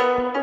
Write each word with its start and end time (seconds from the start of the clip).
All 0.00 0.39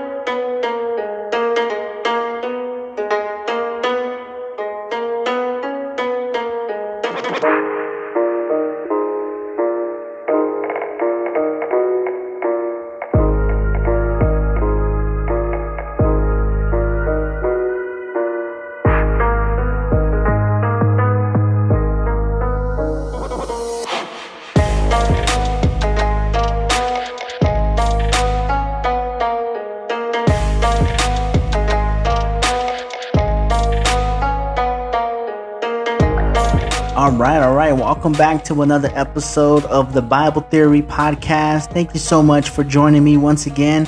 Welcome 38.08 38.20
back 38.20 38.46
to 38.46 38.62
another 38.62 38.90
episode 38.94 39.66
of 39.66 39.94
the 39.94 40.02
Bible 40.02 40.40
Theory 40.40 40.82
Podcast. 40.82 41.74
Thank 41.74 41.94
you 41.94 42.00
so 42.00 42.24
much 42.24 42.52
for 42.52 42.64
joining 42.64 43.04
me 43.04 43.18
once 43.18 43.48
again 43.48 43.86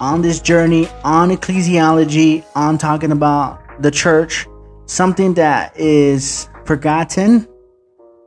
on 0.00 0.20
this 0.20 0.40
journey 0.40 0.88
on 1.04 1.30
ecclesiology, 1.30 2.44
on 2.56 2.76
talking 2.76 3.12
about 3.12 3.60
the 3.80 3.92
church, 3.92 4.48
something 4.86 5.34
that 5.34 5.78
is 5.78 6.48
forgotten 6.64 7.46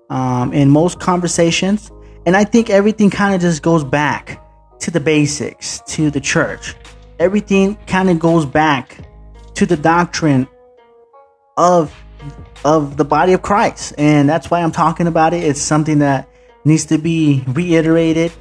um, 0.09 0.53
in 0.53 0.69
most 0.69 1.01
conversations. 1.01 1.91
And 2.25 2.37
I 2.37 2.45
think 2.45 2.69
everything 2.69 3.09
kind 3.09 3.35
of 3.35 3.41
just 3.41 3.61
goes 3.61 3.83
back 3.83 4.41
to 4.79 4.89
the 4.89 5.01
basics, 5.01 5.81
to 5.87 6.09
the 6.09 6.21
church. 6.21 6.75
Everything 7.19 7.75
kind 7.87 8.09
of 8.09 8.19
goes 8.19 8.45
back 8.45 8.99
to 9.55 9.65
the 9.65 9.75
doctrine 9.75 10.47
of 11.57 11.93
of 12.65 12.97
the 12.97 13.05
body 13.05 13.33
of 13.33 13.43
Christ. 13.43 13.93
And 13.97 14.27
that's 14.27 14.49
why 14.49 14.61
I'm 14.61 14.71
talking 14.71 15.07
about 15.07 15.33
it. 15.33 15.43
It's 15.43 15.61
something 15.61 15.99
that 15.99 16.27
needs 16.65 16.85
to 16.85 16.97
be 16.97 17.43
reiterated, 17.47 18.33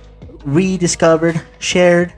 rediscovered, 0.44 1.40
shared, 1.58 2.12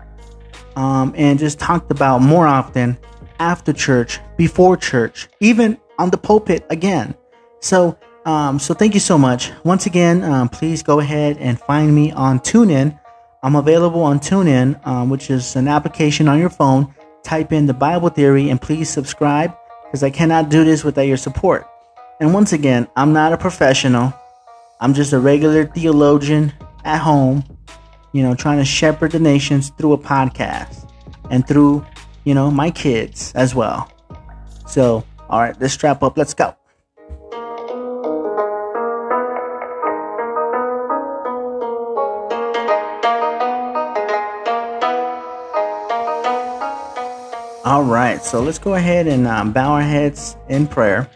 um, 0.76 1.12
and 1.16 1.38
just 1.38 1.58
talked 1.58 1.90
about 1.90 2.22
more 2.22 2.46
often 2.46 2.96
after 3.40 3.72
church, 3.72 4.20
before 4.36 4.76
church, 4.76 5.28
even 5.40 5.76
on 5.98 6.10
the 6.10 6.16
pulpit 6.16 6.64
again. 6.70 7.14
So, 7.60 7.98
um, 8.24 8.60
so 8.60 8.72
thank 8.72 8.94
you 8.94 9.00
so 9.00 9.18
much. 9.18 9.50
Once 9.64 9.86
again, 9.86 10.22
um, 10.22 10.48
please 10.48 10.84
go 10.84 11.00
ahead 11.00 11.38
and 11.38 11.58
find 11.58 11.92
me 11.92 12.12
on 12.12 12.38
TuneIn. 12.38 12.98
I'm 13.42 13.56
available 13.56 14.02
on 14.02 14.20
TuneIn, 14.20 14.86
um, 14.86 15.10
which 15.10 15.28
is 15.28 15.56
an 15.56 15.66
application 15.66 16.28
on 16.28 16.38
your 16.38 16.50
phone. 16.50 16.94
Type 17.24 17.52
in 17.52 17.66
the 17.66 17.74
Bible 17.74 18.10
Theory 18.10 18.48
and 18.50 18.62
please 18.62 18.88
subscribe 18.88 19.56
because 19.84 20.04
I 20.04 20.10
cannot 20.10 20.50
do 20.50 20.64
this 20.64 20.84
without 20.84 21.02
your 21.02 21.16
support. 21.16 21.66
And 22.18 22.32
once 22.32 22.54
again, 22.54 22.88
I'm 22.96 23.12
not 23.12 23.34
a 23.34 23.36
professional. 23.36 24.14
I'm 24.80 24.94
just 24.94 25.12
a 25.12 25.18
regular 25.18 25.66
theologian 25.66 26.52
at 26.82 26.98
home, 26.98 27.44
you 28.12 28.22
know, 28.22 28.34
trying 28.34 28.58
to 28.58 28.64
shepherd 28.64 29.12
the 29.12 29.18
nations 29.18 29.70
through 29.76 29.92
a 29.92 29.98
podcast 29.98 30.90
and 31.30 31.46
through, 31.46 31.84
you 32.24 32.32
know, 32.34 32.50
my 32.50 32.70
kids 32.70 33.32
as 33.34 33.54
well. 33.54 33.90
So, 34.66 35.04
all 35.28 35.40
right, 35.40 35.54
let's 35.60 35.74
strap 35.74 36.02
up. 36.02 36.16
Let's 36.16 36.32
go. 36.32 36.54
All 47.66 47.82
right, 47.82 48.22
so 48.22 48.40
let's 48.40 48.60
go 48.60 48.74
ahead 48.74 49.06
and 49.06 49.26
um, 49.26 49.52
bow 49.52 49.72
our 49.72 49.82
heads 49.82 50.36
in 50.48 50.66
prayer. 50.66 51.10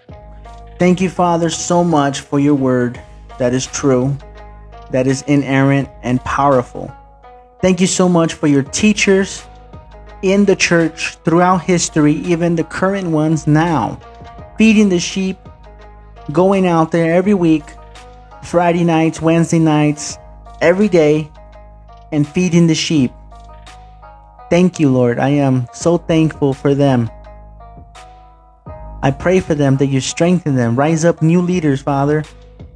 Thank 0.80 1.02
you, 1.02 1.10
Father, 1.10 1.50
so 1.50 1.84
much 1.84 2.20
for 2.20 2.40
your 2.40 2.54
word 2.54 2.98
that 3.38 3.52
is 3.52 3.66
true, 3.66 4.16
that 4.90 5.06
is 5.06 5.20
inerrant 5.26 5.90
and 6.02 6.18
powerful. 6.24 6.90
Thank 7.60 7.82
you 7.82 7.86
so 7.86 8.08
much 8.08 8.32
for 8.32 8.46
your 8.46 8.62
teachers 8.62 9.44
in 10.22 10.46
the 10.46 10.56
church 10.56 11.16
throughout 11.16 11.58
history, 11.58 12.14
even 12.14 12.56
the 12.56 12.64
current 12.64 13.08
ones 13.08 13.46
now, 13.46 14.00
feeding 14.56 14.88
the 14.88 14.98
sheep, 14.98 15.36
going 16.32 16.66
out 16.66 16.92
there 16.92 17.12
every 17.12 17.34
week, 17.34 17.64
Friday 18.42 18.82
nights, 18.82 19.20
Wednesday 19.20 19.58
nights, 19.58 20.16
every 20.62 20.88
day, 20.88 21.30
and 22.10 22.26
feeding 22.26 22.66
the 22.66 22.74
sheep. 22.74 23.12
Thank 24.48 24.80
you, 24.80 24.88
Lord. 24.88 25.18
I 25.18 25.28
am 25.28 25.68
so 25.74 25.98
thankful 25.98 26.54
for 26.54 26.74
them. 26.74 27.10
I 29.02 29.10
pray 29.10 29.40
for 29.40 29.54
them 29.54 29.76
that 29.78 29.86
you 29.86 30.00
strengthen 30.00 30.56
them, 30.56 30.76
rise 30.76 31.04
up 31.04 31.22
new 31.22 31.40
leaders, 31.40 31.80
Father, 31.80 32.24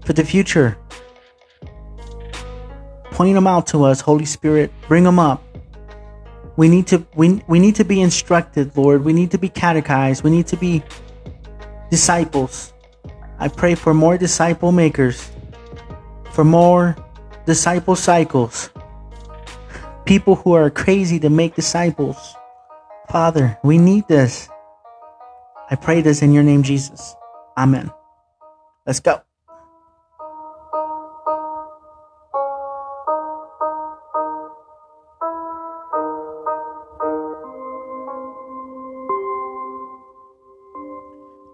for 0.05 0.13
the 0.13 0.25
future. 0.25 0.79
Point 3.11 3.35
them 3.35 3.47
out 3.47 3.67
to 3.69 3.85
us, 3.85 4.01
Holy 4.01 4.25
Spirit. 4.25 4.73
Bring 4.89 5.05
them 5.05 5.19
up. 5.19 5.43
We 6.57 6.69
need 6.69 6.87
to 6.89 7.05
we, 7.15 7.43
we 7.49 7.59
need 7.59 7.77
to 7.77 7.85
be 7.85 8.01
instructed, 8.01 8.77
Lord. 8.77 9.05
We 9.05 9.13
need 9.13 9.31
to 9.33 9.39
be 9.39 9.49
catechized. 9.49 10.23
We 10.23 10.31
need 10.31 10.47
to 10.49 10.57
be 10.57 10.83
disciples. 11.91 12.73
I 13.39 13.49
pray 13.49 13.75
for 13.75 13.93
more 13.93 14.17
disciple 14.17 14.73
makers, 14.73 15.31
for 16.33 16.45
more 16.45 16.97
disciple 17.47 17.97
cycles 17.97 18.71
people 20.05 20.35
who 20.37 20.53
are 20.53 20.71
crazy 20.71 21.19
to 21.21 21.31
make 21.31 21.55
disciples. 21.55 22.35
Father, 23.11 23.59
we 23.63 23.79
need 23.79 24.07
this. 24.09 24.49
I 25.75 25.77
pray 25.77 26.03
this 26.03 26.23
in 26.23 26.33
your 26.33 26.45
name, 26.45 26.63
Jesus. 26.63 27.17
Amen. 27.59 27.91
Let's 28.87 29.01
go. 29.01 29.21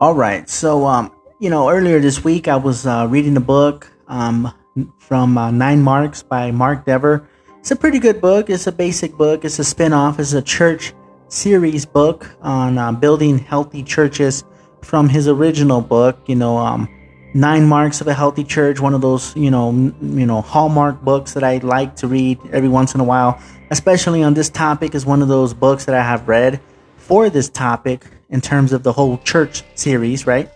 All 0.02 0.12
right. 0.12 0.46
So, 0.50 0.84
um, 0.84 1.10
you 1.38 1.48
know, 1.48 1.70
earlier 1.70 1.98
this 1.98 2.22
week 2.22 2.46
I 2.46 2.56
was 2.56 2.86
uh, 2.86 3.06
reading 3.08 3.32
the 3.32 3.40
book 3.40 3.90
um, 4.06 4.52
from 4.98 5.38
uh, 5.38 5.50
Nine 5.50 5.80
Marks 5.80 6.22
by 6.22 6.50
Mark 6.50 6.84
Dever. 6.84 7.26
It's 7.60 7.70
a 7.70 7.76
pretty 7.76 7.98
good 7.98 8.20
book. 8.20 8.50
It's 8.50 8.66
a 8.66 8.72
basic 8.72 9.16
book. 9.16 9.46
It's 9.46 9.58
a 9.58 9.64
spin-off. 9.64 10.20
It's 10.20 10.34
a 10.34 10.42
church 10.42 10.92
series 11.30 11.86
book 11.86 12.30
on 12.42 12.76
uh, 12.76 12.92
building 12.92 13.38
healthy 13.38 13.82
churches 13.82 14.44
from 14.82 15.08
his 15.08 15.28
original 15.28 15.80
book. 15.80 16.18
You 16.26 16.36
know, 16.36 16.58
um, 16.58 16.88
Nine 17.32 17.66
Marks 17.66 18.00
of 18.00 18.08
a 18.08 18.14
Healthy 18.14 18.44
Church. 18.44 18.80
One 18.80 18.94
of 18.94 19.00
those, 19.00 19.34
you 19.36 19.50
know, 19.50 19.72
you 20.02 20.26
know, 20.26 20.42
hallmark 20.42 21.00
books 21.02 21.34
that 21.34 21.44
I 21.44 21.58
like 21.58 21.96
to 21.96 22.08
read 22.08 22.38
every 22.52 22.68
once 22.68 22.94
in 22.94 23.00
a 23.00 23.04
while. 23.04 23.40
Especially 23.70 24.22
on 24.22 24.34
this 24.34 24.48
topic, 24.48 24.94
is 24.94 25.06
one 25.06 25.22
of 25.22 25.28
those 25.28 25.54
books 25.54 25.84
that 25.84 25.94
I 25.94 26.02
have 26.02 26.28
read 26.28 26.60
for 26.96 27.30
this 27.30 27.48
topic 27.48 28.04
in 28.28 28.40
terms 28.40 28.72
of 28.72 28.82
the 28.82 28.92
whole 28.92 29.18
church 29.18 29.62
series. 29.74 30.26
Right. 30.26 30.50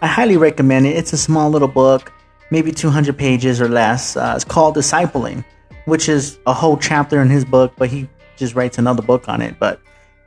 I 0.00 0.06
highly 0.06 0.36
recommend 0.36 0.86
it. 0.86 0.96
It's 0.96 1.12
a 1.12 1.18
small 1.18 1.50
little 1.50 1.68
book, 1.68 2.12
maybe 2.50 2.70
200 2.70 3.16
pages 3.18 3.60
or 3.60 3.68
less. 3.68 4.16
Uh, 4.16 4.32
it's 4.36 4.44
called 4.44 4.76
Discipling 4.76 5.44
which 5.84 6.08
is 6.08 6.38
a 6.46 6.52
whole 6.52 6.76
chapter 6.76 7.20
in 7.20 7.28
his 7.28 7.44
book, 7.44 7.72
but 7.76 7.88
he 7.88 8.08
just 8.36 8.54
writes 8.54 8.78
another 8.78 9.02
book 9.02 9.28
on 9.28 9.40
it. 9.40 9.56
But 9.58 9.80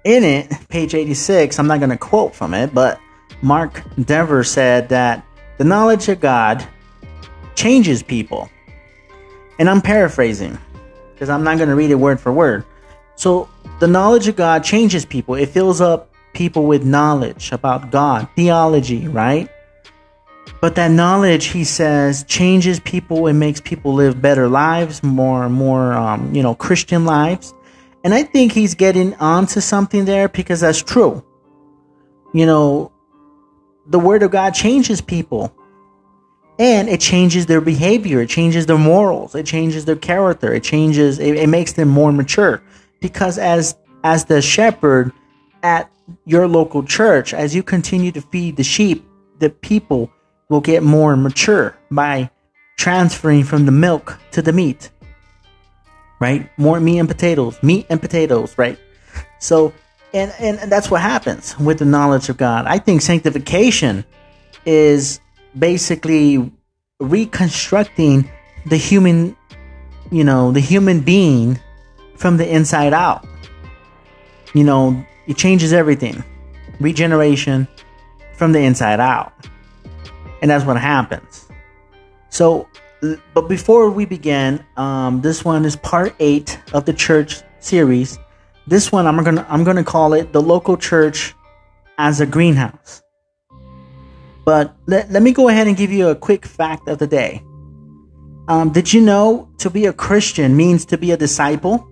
in 0.07 0.23
it, 0.23 0.49
page 0.69 0.95
86, 0.95 1.59
I'm 1.59 1.67
not 1.67 1.79
going 1.79 1.89
to 1.89 1.97
quote 1.97 2.33
from 2.33 2.53
it, 2.53 2.73
but 2.73 2.99
Mark 3.41 3.83
Dever 4.01 4.43
said 4.43 4.89
that 4.89 5.25
the 5.57 5.65
knowledge 5.65 6.07
of 6.07 6.21
God 6.21 6.65
changes 7.55 8.01
people. 8.01 8.49
And 9.59 9.69
I'm 9.69 9.81
paraphrasing 9.81 10.57
because 11.13 11.29
I'm 11.29 11.43
not 11.43 11.57
going 11.57 11.69
to 11.69 11.75
read 11.75 11.91
it 11.91 11.95
word 11.95 12.21
for 12.21 12.31
word. 12.31 12.63
So, 13.15 13.49
the 13.79 13.87
knowledge 13.87 14.27
of 14.27 14.35
God 14.35 14.63
changes 14.63 15.05
people. 15.05 15.35
It 15.35 15.49
fills 15.49 15.81
up 15.81 16.13
people 16.33 16.65
with 16.65 16.85
knowledge 16.85 17.51
about 17.51 17.91
God, 17.91 18.27
theology, 18.35 19.07
right? 19.07 19.49
But 20.61 20.75
that 20.75 20.91
knowledge, 20.91 21.47
he 21.47 21.63
says, 21.63 22.23
changes 22.23 22.79
people 22.79 23.27
and 23.27 23.39
makes 23.39 23.59
people 23.59 23.93
live 23.93 24.21
better 24.21 24.47
lives, 24.47 25.03
more, 25.03 25.49
more, 25.49 25.93
um, 25.93 26.33
you 26.33 26.41
know, 26.41 26.55
Christian 26.55 27.05
lives. 27.05 27.53
And 28.07 28.13
I 28.13 28.23
think 28.23 28.53
he's 28.53 28.73
getting 28.73 29.15
onto 29.15 29.59
something 29.59 30.05
there 30.05 30.29
because 30.29 30.61
that's 30.61 30.81
true. 30.81 31.25
You 32.33 32.45
know, 32.45 32.93
the 33.85 33.99
word 33.99 34.23
of 34.23 34.31
God 34.31 34.51
changes 34.51 35.01
people 35.01 35.53
and 36.57 36.87
it 36.87 37.01
changes 37.01 37.47
their 37.47 37.59
behavior. 37.59 38.21
It 38.21 38.29
changes 38.29 38.65
their 38.65 38.77
morals. 38.77 39.35
It 39.35 39.45
changes 39.45 39.83
their 39.83 39.97
character. 39.97 40.53
It 40.53 40.63
changes, 40.63 41.19
it, 41.19 41.35
it 41.35 41.49
makes 41.49 41.73
them 41.73 41.89
more 41.89 42.13
mature 42.13 42.63
because 43.01 43.37
as, 43.37 43.75
as 44.05 44.23
the 44.23 44.41
shepherd 44.41 45.11
at 45.61 45.91
your 46.23 46.47
local 46.47 46.83
church, 46.83 47.33
as 47.33 47.53
you 47.53 47.61
continue 47.61 48.13
to 48.13 48.21
feed 48.21 48.55
the 48.55 48.63
sheep, 48.63 49.05
the 49.39 49.49
people, 49.49 50.09
will 50.47 50.61
get 50.61 50.81
more 50.81 51.17
mature 51.17 51.77
by 51.91 52.29
transferring 52.77 53.43
from 53.43 53.65
the 53.65 53.73
milk 53.73 54.17
to 54.31 54.41
the 54.41 54.53
meat. 54.53 54.91
Right? 56.19 56.49
More 56.57 56.79
meat 56.79 56.99
and 56.99 57.07
potatoes. 57.07 57.61
Meat 57.61 57.85
and 57.89 58.01
potatoes, 58.01 58.57
right? 58.57 58.79
So, 59.39 59.73
and, 60.13 60.33
and, 60.39 60.59
and 60.59 60.71
that's 60.71 60.89
what 60.89 61.01
happens 61.01 61.57
with 61.59 61.79
the 61.79 61.85
knowledge 61.85 62.29
of 62.29 62.37
God. 62.37 62.65
I 62.65 62.79
think 62.79 63.01
sanctification 63.01 64.03
is 64.65 65.19
basically 65.57 66.51
reconstructing 66.99 68.29
the 68.65 68.77
human, 68.77 69.35
you 70.11 70.23
know, 70.23 70.51
the 70.51 70.59
human 70.59 71.01
being 71.01 71.59
from 72.15 72.37
the 72.37 72.49
inside 72.49 72.93
out. 72.93 73.25
You 74.53 74.63
know, 74.63 75.05
it 75.27 75.37
changes 75.37 75.73
everything. 75.73 76.23
Regeneration 76.79 77.67
from 78.35 78.51
the 78.51 78.59
inside 78.59 78.99
out. 78.99 79.33
And 80.41 80.51
that's 80.51 80.65
what 80.65 80.77
happens. 80.77 81.47
So, 82.29 82.67
but 83.33 83.47
before 83.47 83.89
we 83.89 84.05
begin, 84.05 84.63
um, 84.75 85.21
this 85.21 85.45
one 85.45 85.65
is 85.65 85.75
part 85.75 86.15
eight 86.19 86.59
of 86.73 86.85
the 86.85 86.93
church 86.93 87.41
series. 87.59 88.17
This 88.65 88.91
one 88.91 89.07
I'm 89.07 89.23
gonna 89.23 89.45
I'm 89.49 89.63
gonna 89.63 89.83
call 89.83 90.13
it 90.13 90.33
the 90.33 90.41
local 90.41 90.77
church 90.77 91.33
as 91.97 92.21
a 92.21 92.25
greenhouse. 92.25 93.01
But 94.45 94.75
let, 94.85 95.11
let 95.11 95.21
me 95.21 95.33
go 95.33 95.49
ahead 95.49 95.67
and 95.67 95.75
give 95.75 95.91
you 95.91 96.07
a 96.07 96.15
quick 96.15 96.45
fact 96.45 96.87
of 96.87 96.99
the 96.99 97.07
day. 97.07 97.43
Um, 98.47 98.71
did 98.71 98.93
you 98.93 99.01
know 99.01 99.49
to 99.57 99.69
be 99.69 99.87
a 99.87 99.93
Christian 99.93 100.55
means 100.55 100.85
to 100.85 100.97
be 100.97 101.11
a 101.11 101.17
disciple? 101.17 101.85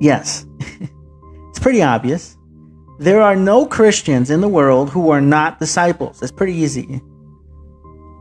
Yes, 0.00 0.46
it's 0.60 1.58
pretty 1.58 1.82
obvious. 1.82 2.36
There 2.98 3.22
are 3.22 3.34
no 3.34 3.64
Christians 3.64 4.30
in 4.30 4.42
the 4.42 4.48
world 4.48 4.90
who 4.90 5.08
are 5.08 5.22
not 5.22 5.58
disciples. 5.58 6.20
It's 6.20 6.30
pretty 6.30 6.54
easy. 6.54 7.00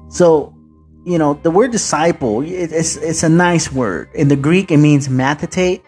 So, 0.07 0.55
you 1.09 1.17
know, 1.17 1.33
the 1.33 1.49
word 1.49 1.71
disciple, 1.71 2.43
it's, 2.43 2.95
it's 2.95 3.23
a 3.23 3.29
nice 3.29 3.71
word. 3.71 4.09
In 4.13 4.27
the 4.27 4.35
Greek, 4.35 4.69
it 4.69 4.77
means 4.77 5.09
mathetate. 5.09 5.81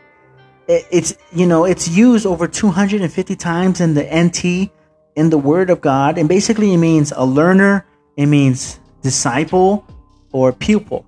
It's, 0.68 1.13
you 1.31 1.45
know, 1.45 1.63
it's 1.63 1.88
used 1.88 2.25
over 2.25 2.47
250 2.47 3.35
times 3.35 3.81
in 3.81 3.94
the 3.94 4.03
NT 4.03 4.71
in 5.15 5.29
the 5.29 5.38
Word 5.38 5.69
of 5.69 5.79
God, 5.79 6.18
and 6.18 6.27
basically 6.27 6.73
it 6.73 6.77
means 6.77 7.13
a 7.15 7.23
learner, 7.23 7.85
it 8.18 8.25
means 8.25 8.79
disciple 9.03 9.85
or 10.31 10.51
pupil. 10.51 11.06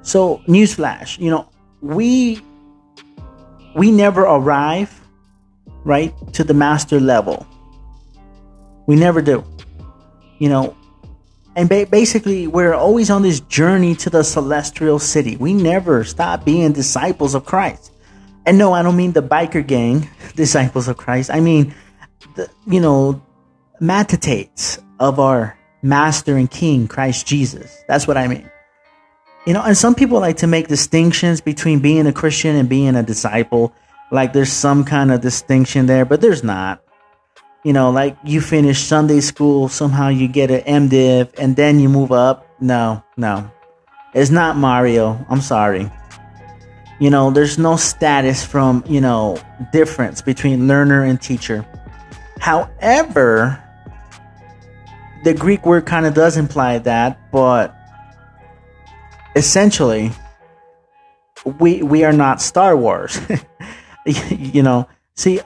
So, 0.00 0.38
newsflash, 0.48 1.18
you 1.18 1.30
know, 1.30 1.48
we 1.82 2.40
we 3.74 3.90
never 3.90 4.22
arrive 4.22 5.02
right 5.84 6.14
to 6.32 6.44
the 6.44 6.54
master 6.54 6.98
level. 6.98 7.46
We 8.86 8.96
never 8.96 9.20
do. 9.20 9.44
You 10.38 10.48
know, 10.48 10.76
and 11.54 11.68
ba- 11.68 11.86
basically 11.90 12.46
we're 12.46 12.74
always 12.74 13.10
on 13.10 13.22
this 13.22 13.40
journey 13.40 13.94
to 13.96 14.10
the 14.10 14.22
celestial 14.22 14.98
city. 14.98 15.36
We 15.36 15.54
never 15.54 16.04
stop 16.04 16.44
being 16.44 16.72
disciples 16.72 17.34
of 17.34 17.44
Christ. 17.44 17.92
And 18.46 18.58
no, 18.58 18.72
I 18.72 18.82
don't 18.82 18.96
mean 18.96 19.12
the 19.12 19.22
biker 19.22 19.66
gang 19.66 20.08
disciples 20.34 20.88
of 20.88 20.96
Christ. 20.96 21.30
I 21.30 21.40
mean 21.40 21.74
the, 22.36 22.48
you 22.66 22.80
know, 22.80 23.22
mathetates 23.80 24.82
of 24.98 25.18
our 25.18 25.58
master 25.82 26.36
and 26.36 26.50
king, 26.50 26.88
Christ 26.88 27.26
Jesus. 27.26 27.82
That's 27.88 28.06
what 28.06 28.16
I 28.16 28.28
mean. 28.28 28.48
You 29.46 29.52
know, 29.54 29.62
and 29.62 29.76
some 29.76 29.94
people 29.94 30.20
like 30.20 30.38
to 30.38 30.46
make 30.46 30.68
distinctions 30.68 31.40
between 31.40 31.80
being 31.80 32.06
a 32.06 32.12
Christian 32.12 32.54
and 32.56 32.68
being 32.68 32.94
a 32.94 33.02
disciple. 33.02 33.74
Like 34.12 34.32
there's 34.32 34.52
some 34.52 34.84
kind 34.84 35.10
of 35.10 35.20
distinction 35.20 35.86
there, 35.86 36.04
but 36.04 36.20
there's 36.20 36.44
not. 36.44 36.82
You 37.64 37.72
know, 37.72 37.90
like 37.90 38.16
you 38.24 38.40
finish 38.40 38.80
Sunday 38.80 39.20
school, 39.20 39.68
somehow 39.68 40.08
you 40.08 40.26
get 40.26 40.50
an 40.50 40.88
MDiv, 40.88 41.34
and 41.38 41.54
then 41.54 41.78
you 41.78 41.88
move 41.88 42.10
up. 42.10 42.48
No, 42.60 43.02
no. 43.16 43.50
It's 44.14 44.30
not 44.30 44.56
Mario. 44.56 45.24
I'm 45.28 45.40
sorry. 45.40 45.90
You 46.98 47.10
know, 47.10 47.30
there's 47.30 47.58
no 47.58 47.76
status 47.76 48.44
from, 48.44 48.84
you 48.86 49.00
know, 49.00 49.38
difference 49.72 50.22
between 50.22 50.68
learner 50.68 51.04
and 51.04 51.20
teacher. 51.20 51.64
However, 52.38 53.62
the 55.22 55.32
Greek 55.32 55.64
word 55.64 55.86
kind 55.86 56.06
of 56.06 56.14
does 56.14 56.36
imply 56.36 56.78
that, 56.78 57.30
but 57.30 57.74
essentially, 59.36 60.10
we 61.58 61.82
we 61.82 62.04
are 62.04 62.12
not 62.12 62.40
Star 62.40 62.76
Wars. 62.76 63.20
you 64.06 64.62
know, 64.62 64.88
see, 65.14 65.40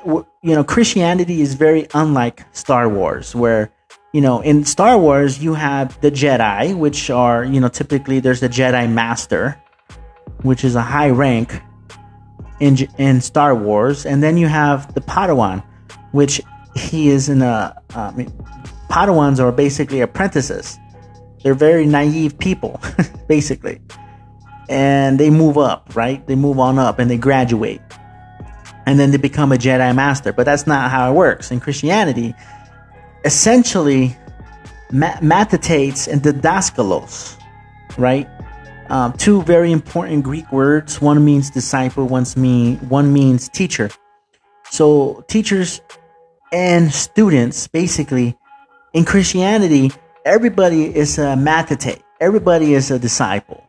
you 0.46 0.54
know, 0.54 0.62
Christianity 0.62 1.40
is 1.40 1.54
very 1.54 1.88
unlike 1.92 2.44
Star 2.54 2.88
Wars, 2.88 3.34
where 3.34 3.72
you 4.12 4.20
know, 4.20 4.40
in 4.42 4.64
Star 4.64 4.96
Wars 4.96 5.42
you 5.42 5.54
have 5.54 6.00
the 6.02 6.10
Jedi, 6.10 6.72
which 6.72 7.10
are 7.10 7.44
you 7.44 7.60
know 7.60 7.68
typically 7.68 8.20
there's 8.20 8.38
the 8.38 8.48
Jedi 8.48 8.88
Master, 8.88 9.60
which 10.42 10.62
is 10.62 10.76
a 10.76 10.82
high 10.82 11.10
rank 11.10 11.60
in 12.60 12.78
in 12.96 13.20
Star 13.20 13.56
Wars, 13.56 14.06
and 14.06 14.22
then 14.22 14.36
you 14.36 14.46
have 14.46 14.94
the 14.94 15.00
Padawan, 15.00 15.64
which 16.12 16.40
he 16.76 17.08
is 17.08 17.28
in 17.28 17.42
a. 17.42 17.74
I 17.96 18.12
mean, 18.12 18.30
Padawans 18.88 19.40
are 19.40 19.50
basically 19.50 20.00
apprentices. 20.00 20.78
They're 21.42 21.54
very 21.54 21.86
naive 21.86 22.38
people, 22.38 22.80
basically. 23.28 23.80
And 24.68 25.18
they 25.18 25.30
move 25.30 25.58
up, 25.58 25.96
right? 25.96 26.24
They 26.28 26.36
move 26.36 26.60
on 26.60 26.78
up 26.78 27.00
and 27.00 27.10
they 27.10 27.18
graduate. 27.18 27.80
And 28.86 28.98
then 28.98 29.10
they 29.10 29.16
become 29.18 29.52
a 29.52 29.56
Jedi 29.56 29.94
Master. 29.94 30.32
But 30.32 30.44
that's 30.44 30.66
not 30.66 30.90
how 30.90 31.10
it 31.10 31.14
works. 31.14 31.50
In 31.50 31.60
Christianity, 31.60 32.34
essentially, 33.24 34.16
ma- 34.92 35.18
and 35.20 36.22
didaskalos, 36.22 37.36
right? 37.98 38.28
Um, 38.88 39.12
two 39.14 39.42
very 39.42 39.72
important 39.72 40.22
Greek 40.22 40.50
words. 40.52 41.00
One 41.00 41.24
means 41.24 41.50
disciple, 41.50 42.06
one's 42.06 42.36
mean, 42.36 42.76
one 42.88 43.12
means 43.12 43.48
teacher. 43.48 43.90
So 44.70 45.24
teachers 45.28 45.80
and 46.52 46.92
students 46.92 47.66
basically 47.66 48.36
in 48.92 49.04
Christianity, 49.04 49.90
everybody 50.24 50.94
is 50.94 51.18
a 51.18 51.34
mathetate, 51.36 52.02
everybody 52.20 52.74
is 52.74 52.90
a 52.90 52.98
disciple. 52.98 53.65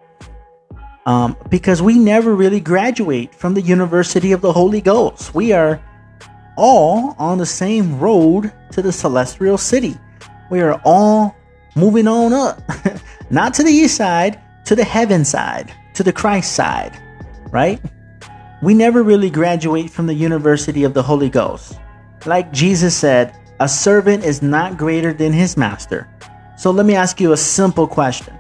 Um, 1.08 1.38
because 1.50 1.82
we 1.82 1.98
never 1.98 2.36
really 2.36 2.60
graduate 2.60 3.34
from 3.34 3.54
the 3.54 3.62
University 3.62 4.34
of 4.34 4.42
the 4.42 4.52
Holy 4.52 4.82
Ghost. 4.82 5.34
We 5.34 5.54
are 5.54 5.82
all 6.58 7.16
on 7.18 7.38
the 7.38 7.46
same 7.46 7.98
road 7.98 8.52
to 8.74 8.82
the 8.82 8.92
celestial 8.92 9.58
city. 9.58 9.96
We 10.52 10.60
are 10.60 10.82
all 10.84 11.34
moving 11.78 12.10
on 12.10 12.34
up, 12.34 12.62
not 13.30 13.54
to 13.54 13.64
the 13.64 13.72
east 13.72 13.96
side, 13.96 14.42
to 14.66 14.76
the 14.76 14.84
heaven 14.84 15.24
side, 15.24 15.74
to 15.94 16.04
the 16.04 16.12
Christ 16.12 16.52
side, 16.54 17.02
right? 17.52 17.80
We 18.62 18.74
never 18.74 19.02
really 19.02 19.30
graduate 19.30 19.90
from 19.90 20.08
the 20.08 20.14
University 20.14 20.84
of 20.84 20.94
the 20.94 21.04
Holy 21.04 21.30
Ghost. 21.30 21.80
Like 22.26 22.52
Jesus 22.52 22.98
said, 22.98 23.34
a 23.62 23.70
servant 23.70 24.26
is 24.26 24.42
not 24.42 24.78
greater 24.78 25.14
than 25.14 25.32
his 25.32 25.56
master. 25.56 26.10
So 26.58 26.70
let 26.72 26.86
me 26.86 26.96
ask 26.96 27.22
you 27.22 27.32
a 27.32 27.38
simple 27.38 27.88
question 27.88 28.37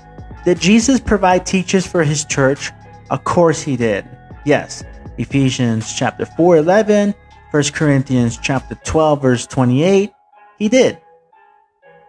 Did 0.47 0.61
Jesus 0.61 1.01
provide 1.01 1.45
teachers 1.45 1.85
for 1.85 2.05
his 2.05 2.23
church? 2.23 2.71
Of 3.09 3.25
course 3.25 3.61
he 3.61 3.75
did. 3.75 4.07
Yes. 4.45 4.81
Ephesians 5.17 5.93
chapter 5.93 6.25
4 6.25 6.55
11, 6.55 7.13
1 7.51 7.63
Corinthians 7.73 8.39
chapter 8.41 8.75
12, 8.85 9.21
verse 9.21 9.45
28. 9.45 10.13
He 10.57 10.69
did. 10.69 11.01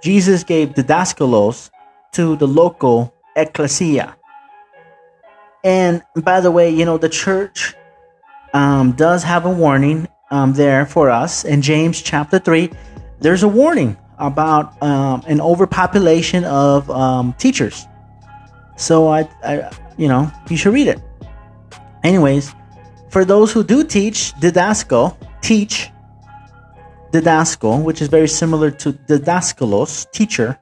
Jesus 0.05 0.45
gave 0.45 0.69
didaskalos 0.69 1.71
to 2.13 2.37
the 2.37 2.47
local 2.47 3.13
ecclesia. 3.35 4.15
And 5.65 6.05
by 6.15 6.41
the 6.41 6.53
way, 6.53 6.71
you 6.71 6.85
know, 6.85 6.97
the 6.97 7.09
church 7.09 7.75
um, 8.55 8.93
does 8.93 9.25
have 9.25 9.47
a 9.47 9.51
warning 9.51 10.07
um, 10.31 10.53
there 10.53 10.87
for 10.87 11.11
us 11.11 11.45
in 11.45 11.61
James 11.61 12.01
chapter 12.01 12.39
3. 12.39 12.71
There's 13.19 13.43
a 13.43 13.49
warning 13.49 13.97
about 14.17 14.81
um, 14.81 15.25
an 15.27 15.41
overpopulation 15.41 16.45
of 16.45 16.89
um, 16.89 17.35
teachers. 17.37 17.88
So 18.79 19.09
I, 19.09 19.29
I, 19.45 19.71
you 19.99 20.09
know, 20.09 20.33
you 20.49 20.57
should 20.57 20.73
read 20.73 20.89
it. 20.89 21.01
Anyways, 22.03 22.55
for 23.11 23.27
those 23.27 23.53
who 23.53 23.63
do 23.63 23.85
teach 23.85 24.33
didasko, 24.41 25.15
teach 25.43 25.91
didasko, 27.13 27.83
which 27.83 28.01
is 28.01 28.09
very 28.09 28.29
similar 28.29 28.71
to 28.71 28.93
didaskalos, 28.93 30.11
teacher. 30.13 30.59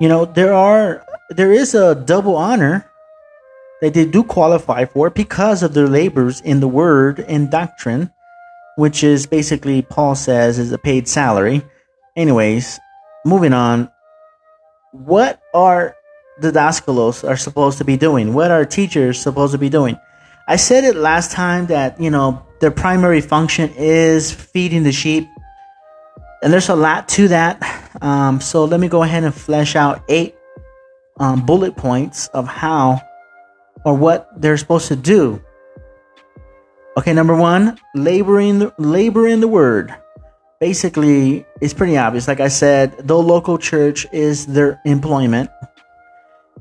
You 0.00 0.08
know, 0.08 0.24
there 0.24 0.54
are 0.54 1.04
there 1.30 1.52
is 1.52 1.74
a 1.74 1.96
double 1.96 2.36
honor 2.36 2.88
that 3.80 3.94
they 3.94 4.04
do 4.04 4.22
qualify 4.22 4.84
for 4.84 5.10
because 5.10 5.64
of 5.64 5.74
their 5.74 5.88
labors 5.88 6.40
in 6.42 6.60
the 6.60 6.68
word 6.68 7.20
and 7.20 7.50
doctrine 7.50 8.12
which 8.78 9.02
is 9.02 9.26
basically 9.26 9.82
Paul 9.82 10.14
says 10.14 10.56
is 10.56 10.70
a 10.70 10.78
paid 10.78 11.08
salary. 11.08 11.62
Anyways, 12.14 12.78
moving 13.24 13.52
on. 13.52 13.90
What 14.92 15.42
are 15.52 15.96
didaskalos 16.40 17.28
are 17.28 17.36
supposed 17.36 17.78
to 17.78 17.84
be 17.84 17.96
doing? 17.96 18.34
What 18.34 18.50
are 18.50 18.64
teachers 18.64 19.20
supposed 19.20 19.52
to 19.52 19.58
be 19.58 19.68
doing? 19.68 19.98
I 20.46 20.56
said 20.56 20.84
it 20.84 20.96
last 20.96 21.32
time 21.32 21.66
that, 21.66 22.00
you 22.00 22.10
know, 22.10 22.44
their 22.60 22.70
primary 22.70 23.20
function 23.20 23.70
is 23.76 24.32
feeding 24.32 24.82
the 24.82 24.92
sheep. 24.92 25.28
And 26.42 26.52
there's 26.52 26.68
a 26.68 26.76
lot 26.76 27.08
to 27.10 27.28
that. 27.28 27.62
Um, 28.00 28.40
so 28.40 28.64
let 28.64 28.80
me 28.80 28.88
go 28.88 29.02
ahead 29.02 29.24
and 29.24 29.34
flesh 29.34 29.76
out 29.76 30.02
eight 30.08 30.36
um, 31.18 31.44
bullet 31.44 31.76
points 31.76 32.28
of 32.28 32.46
how 32.46 33.00
or 33.84 33.94
what 33.94 34.28
they're 34.40 34.56
supposed 34.56 34.88
to 34.88 34.96
do 34.96 35.42
Okay, 36.98 37.12
number 37.12 37.36
one, 37.36 37.78
laboring 37.94 38.72
labor 38.76 39.28
in 39.28 39.38
the 39.38 39.46
word. 39.46 39.94
Basically, 40.58 41.46
it's 41.60 41.72
pretty 41.72 41.96
obvious. 41.96 42.26
Like 42.26 42.40
I 42.40 42.48
said, 42.48 43.06
the 43.06 43.16
local 43.16 43.56
church 43.56 44.04
is 44.10 44.46
their 44.46 44.80
employment. 44.84 45.48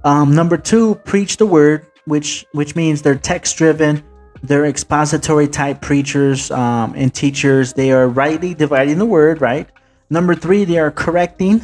Um, 0.07 0.33
number 0.33 0.55
two, 0.55 0.95
preach 1.03 1.35
the 1.35 1.45
word, 1.45 1.85
which 2.05 2.45
which 2.53 2.77
means 2.77 3.01
they're 3.01 3.17
text 3.17 3.57
driven, 3.57 4.01
they're 4.41 4.65
expository 4.65 5.49
type 5.49 5.81
preachers 5.81 6.49
um, 6.49 6.93
and 6.95 7.13
teachers. 7.13 7.73
They 7.73 7.91
are 7.91 8.07
rightly 8.07 8.53
dividing 8.53 8.99
the 8.99 9.05
word, 9.05 9.41
right? 9.41 9.67
Number 10.09 10.33
three, 10.33 10.63
they 10.63 10.79
are 10.79 10.91
correcting. 10.91 11.61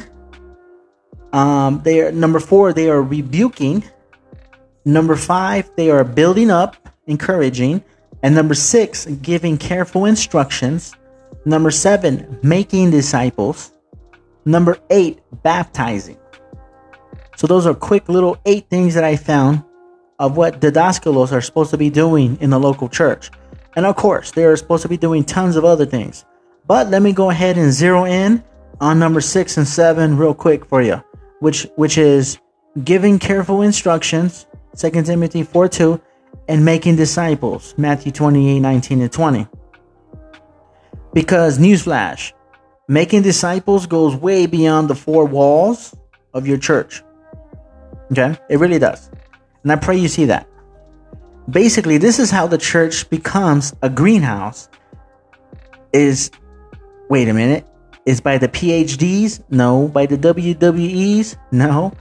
Um, 1.32 1.80
they 1.84 2.02
are 2.02 2.12
number 2.12 2.38
four, 2.38 2.74
they 2.74 2.90
are 2.90 3.00
rebuking. 3.00 3.82
Number 4.84 5.16
five, 5.16 5.70
they 5.76 5.90
are 5.90 6.04
building 6.04 6.50
up, 6.50 6.76
encouraging. 7.06 7.82
And 8.22 8.34
number 8.34 8.54
six, 8.54 9.06
giving 9.06 9.56
careful 9.56 10.04
instructions. 10.04 10.94
Number 11.46 11.70
seven, 11.70 12.38
making 12.42 12.90
disciples. 12.90 13.72
Number 14.44 14.76
eight, 14.90 15.20
baptizing. 15.42 16.18
So 17.36 17.46
those 17.46 17.66
are 17.66 17.74
quick 17.74 18.08
little 18.08 18.38
eight 18.46 18.68
things 18.68 18.94
that 18.94 19.04
I 19.04 19.16
found 19.16 19.62
of 20.18 20.36
what 20.36 20.60
didaskalos 20.60 21.32
are 21.32 21.40
supposed 21.40 21.70
to 21.70 21.78
be 21.78 21.90
doing 21.90 22.38
in 22.40 22.50
the 22.50 22.60
local 22.60 22.88
church. 22.88 23.30
And 23.76 23.84
of 23.86 23.96
course, 23.96 24.30
they 24.30 24.44
are 24.44 24.56
supposed 24.56 24.82
to 24.82 24.88
be 24.88 24.96
doing 24.96 25.24
tons 25.24 25.56
of 25.56 25.64
other 25.64 25.86
things. 25.86 26.24
But 26.66 26.88
let 26.88 27.02
me 27.02 27.12
go 27.12 27.30
ahead 27.30 27.58
and 27.58 27.72
zero 27.72 28.04
in 28.04 28.42
on 28.80 28.98
number 28.98 29.20
six 29.20 29.56
and 29.56 29.66
seven 29.66 30.16
real 30.16 30.34
quick 30.34 30.64
for 30.64 30.80
you, 30.80 31.02
which 31.40 31.66
which 31.76 31.98
is 31.98 32.38
giving 32.82 33.18
careful 33.18 33.62
instructions, 33.62 34.46
2 34.76 34.90
Timothy 35.02 35.42
4 35.42 35.68
2, 35.68 36.00
and 36.48 36.64
making 36.64 36.96
disciples. 36.96 37.74
Matthew 37.76 38.12
28 38.12 38.60
19 38.60 39.00
and 39.02 39.12
20. 39.12 39.46
Because, 41.12 41.58
newsflash, 41.58 42.32
making 42.88 43.22
disciples 43.22 43.86
goes 43.86 44.16
way 44.16 44.46
beyond 44.46 44.88
the 44.88 44.94
four 44.94 45.24
walls 45.24 45.94
of 46.32 46.46
your 46.46 46.58
church. 46.58 47.02
Okay? 48.12 48.36
It 48.48 48.58
really 48.58 48.78
does. 48.78 49.10
And 49.62 49.72
I 49.72 49.76
pray 49.76 49.96
you 49.96 50.08
see 50.08 50.26
that. 50.26 50.46
Basically, 51.50 51.98
this 51.98 52.18
is 52.18 52.30
how 52.30 52.46
the 52.46 52.58
church 52.58 53.08
becomes 53.10 53.74
a 53.82 53.90
greenhouse. 53.90 54.68
Is 55.92 56.30
wait 57.08 57.28
a 57.28 57.34
minute. 57.34 57.66
Is 58.06 58.20
by 58.20 58.38
the 58.38 58.48
PhDs? 58.48 59.42
No. 59.50 59.88
By 59.88 60.06
the 60.06 60.18
WWEs? 60.18 61.36
No. 61.52 61.92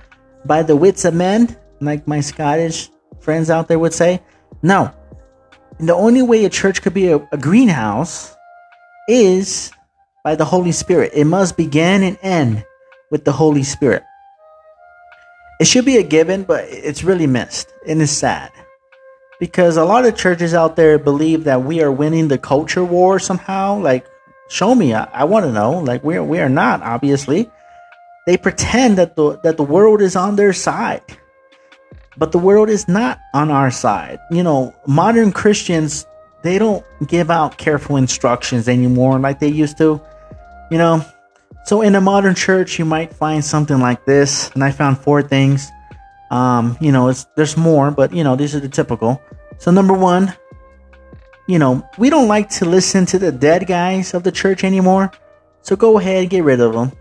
By 0.45 0.63
the 0.63 0.75
wits 0.75 1.05
of 1.05 1.13
men, 1.13 1.55
like 1.79 2.07
my 2.07 2.19
Scottish 2.19 2.89
friends 3.19 3.49
out 3.49 3.67
there 3.67 3.79
would 3.79 3.93
say? 3.93 4.21
No. 4.61 4.93
The 5.79 5.95
only 5.95 6.21
way 6.21 6.45
a 6.45 6.49
church 6.49 6.81
could 6.81 6.93
be 6.93 7.07
a, 7.07 7.17
a 7.31 7.37
greenhouse 7.37 8.35
is 9.07 9.71
by 10.23 10.35
the 10.35 10.45
Holy 10.45 10.71
Spirit. 10.71 11.11
It 11.13 11.25
must 11.25 11.57
begin 11.57 12.03
and 12.03 12.17
end 12.21 12.65
with 13.11 13.25
the 13.25 13.31
Holy 13.31 13.63
Spirit. 13.63 14.03
It 15.63 15.67
should 15.67 15.85
be 15.85 15.95
a 15.95 16.03
given, 16.03 16.43
but 16.43 16.65
it's 16.67 17.05
really 17.05 17.25
missed 17.25 17.73
and 17.87 18.01
it's 18.01 18.11
sad. 18.11 18.51
Because 19.39 19.77
a 19.77 19.85
lot 19.85 20.03
of 20.03 20.13
churches 20.13 20.53
out 20.53 20.75
there 20.75 20.99
believe 20.99 21.45
that 21.45 21.63
we 21.63 21.81
are 21.81 21.89
winning 21.89 22.27
the 22.27 22.37
culture 22.37 22.83
war 22.83 23.17
somehow. 23.17 23.79
Like, 23.79 24.05
show 24.49 24.75
me. 24.75 24.93
I, 24.93 25.05
I 25.13 25.23
want 25.23 25.45
to 25.45 25.53
know. 25.53 25.79
Like, 25.79 26.03
we 26.03 26.17
are, 26.17 26.23
we 26.25 26.41
are 26.41 26.49
not, 26.49 26.81
obviously. 26.81 27.49
They 28.27 28.35
pretend 28.35 28.97
that 28.97 29.15
the, 29.15 29.39
that 29.43 29.55
the 29.55 29.63
world 29.63 30.01
is 30.01 30.17
on 30.17 30.35
their 30.35 30.51
side 30.51 31.01
but 32.17 32.33
the 32.33 32.39
world 32.39 32.69
is 32.69 32.89
not 32.89 33.17
on 33.33 33.49
our 33.49 33.71
side. 33.71 34.19
You 34.29 34.43
know, 34.43 34.75
modern 34.85 35.31
Christians, 35.31 36.05
they 36.41 36.59
don't 36.59 36.85
give 37.07 37.31
out 37.31 37.57
careful 37.57 37.95
instructions 37.95 38.67
anymore 38.67 39.17
like 39.17 39.39
they 39.39 39.47
used 39.47 39.77
to. 39.77 40.01
You 40.69 40.77
know, 40.77 41.05
so 41.65 41.81
in 41.81 41.95
a 41.95 42.01
modern 42.01 42.35
church, 42.35 42.77
you 42.77 42.85
might 42.85 43.13
find 43.13 43.43
something 43.43 43.79
like 43.79 44.05
this, 44.05 44.51
and 44.53 44.63
I 44.63 44.71
found 44.71 44.97
four 44.97 45.21
things. 45.21 45.71
Um, 46.29 46.77
you 46.81 46.91
know, 46.91 47.07
it's 47.07 47.25
there's 47.35 47.55
more, 47.55 47.91
but 47.91 48.13
you 48.13 48.23
know, 48.23 48.35
these 48.35 48.55
are 48.55 48.59
the 48.59 48.69
typical. 48.69 49.21
So 49.59 49.71
number 49.71 49.93
one, 49.93 50.33
you 51.47 51.59
know, 51.59 51.87
we 51.97 52.09
don't 52.09 52.27
like 52.27 52.49
to 52.51 52.65
listen 52.65 53.05
to 53.07 53.19
the 53.19 53.31
dead 53.31 53.67
guys 53.67 54.13
of 54.13 54.23
the 54.23 54.31
church 54.31 54.63
anymore. 54.63 55.11
So 55.61 55.75
go 55.75 55.99
ahead 55.99 56.23
and 56.23 56.29
get 56.29 56.43
rid 56.43 56.59
of 56.59 56.73
them. 56.73 56.91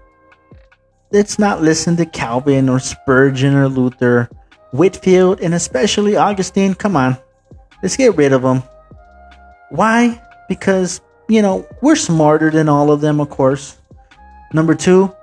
Let's 1.11 1.39
not 1.39 1.61
listen 1.61 1.97
to 1.97 2.07
Calvin 2.07 2.69
or 2.69 2.79
Spurgeon 2.79 3.55
or 3.55 3.69
Luther 3.69 4.31
Whitefield, 4.71 5.41
and 5.41 5.55
especially 5.55 6.17
Augustine. 6.17 6.75
Come 6.75 6.97
on, 6.97 7.17
let's 7.83 7.97
get 7.97 8.17
rid 8.17 8.33
of 8.33 8.43
them. 8.43 8.63
Why? 9.71 10.23
Because, 10.49 11.01
you 11.29 11.43
know, 11.43 11.67
we're 11.81 11.97
smarter 11.97 12.51
than 12.51 12.69
all 12.69 12.91
of 12.91 13.01
them, 13.01 13.21
of 13.21 13.31
course. 13.31 13.79
Number 14.53 14.75
two, 14.75 15.15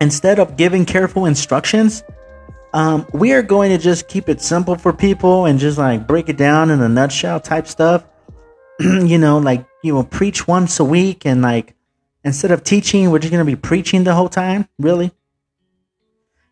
instead 0.00 0.38
of 0.38 0.56
giving 0.56 0.84
careful 0.84 1.26
instructions, 1.26 2.02
um, 2.72 3.06
we 3.12 3.32
are 3.32 3.42
going 3.42 3.70
to 3.70 3.78
just 3.78 4.08
keep 4.08 4.28
it 4.28 4.40
simple 4.40 4.76
for 4.76 4.92
people 4.92 5.46
and 5.46 5.58
just 5.58 5.78
like 5.78 6.06
break 6.06 6.28
it 6.28 6.36
down 6.36 6.70
in 6.70 6.80
a 6.80 6.88
nutshell 6.88 7.40
type 7.40 7.66
stuff. 7.66 8.04
you 8.80 9.18
know, 9.18 9.38
like, 9.38 9.66
you 9.82 9.94
know, 9.94 10.02
preach 10.02 10.46
once 10.46 10.80
a 10.80 10.84
week 10.84 11.26
and 11.26 11.42
like, 11.42 11.74
instead 12.24 12.50
of 12.50 12.62
teaching, 12.64 13.10
we're 13.10 13.18
just 13.18 13.32
going 13.32 13.44
to 13.44 13.50
be 13.50 13.56
preaching 13.56 14.04
the 14.04 14.14
whole 14.14 14.28
time. 14.28 14.68
Really? 14.78 15.10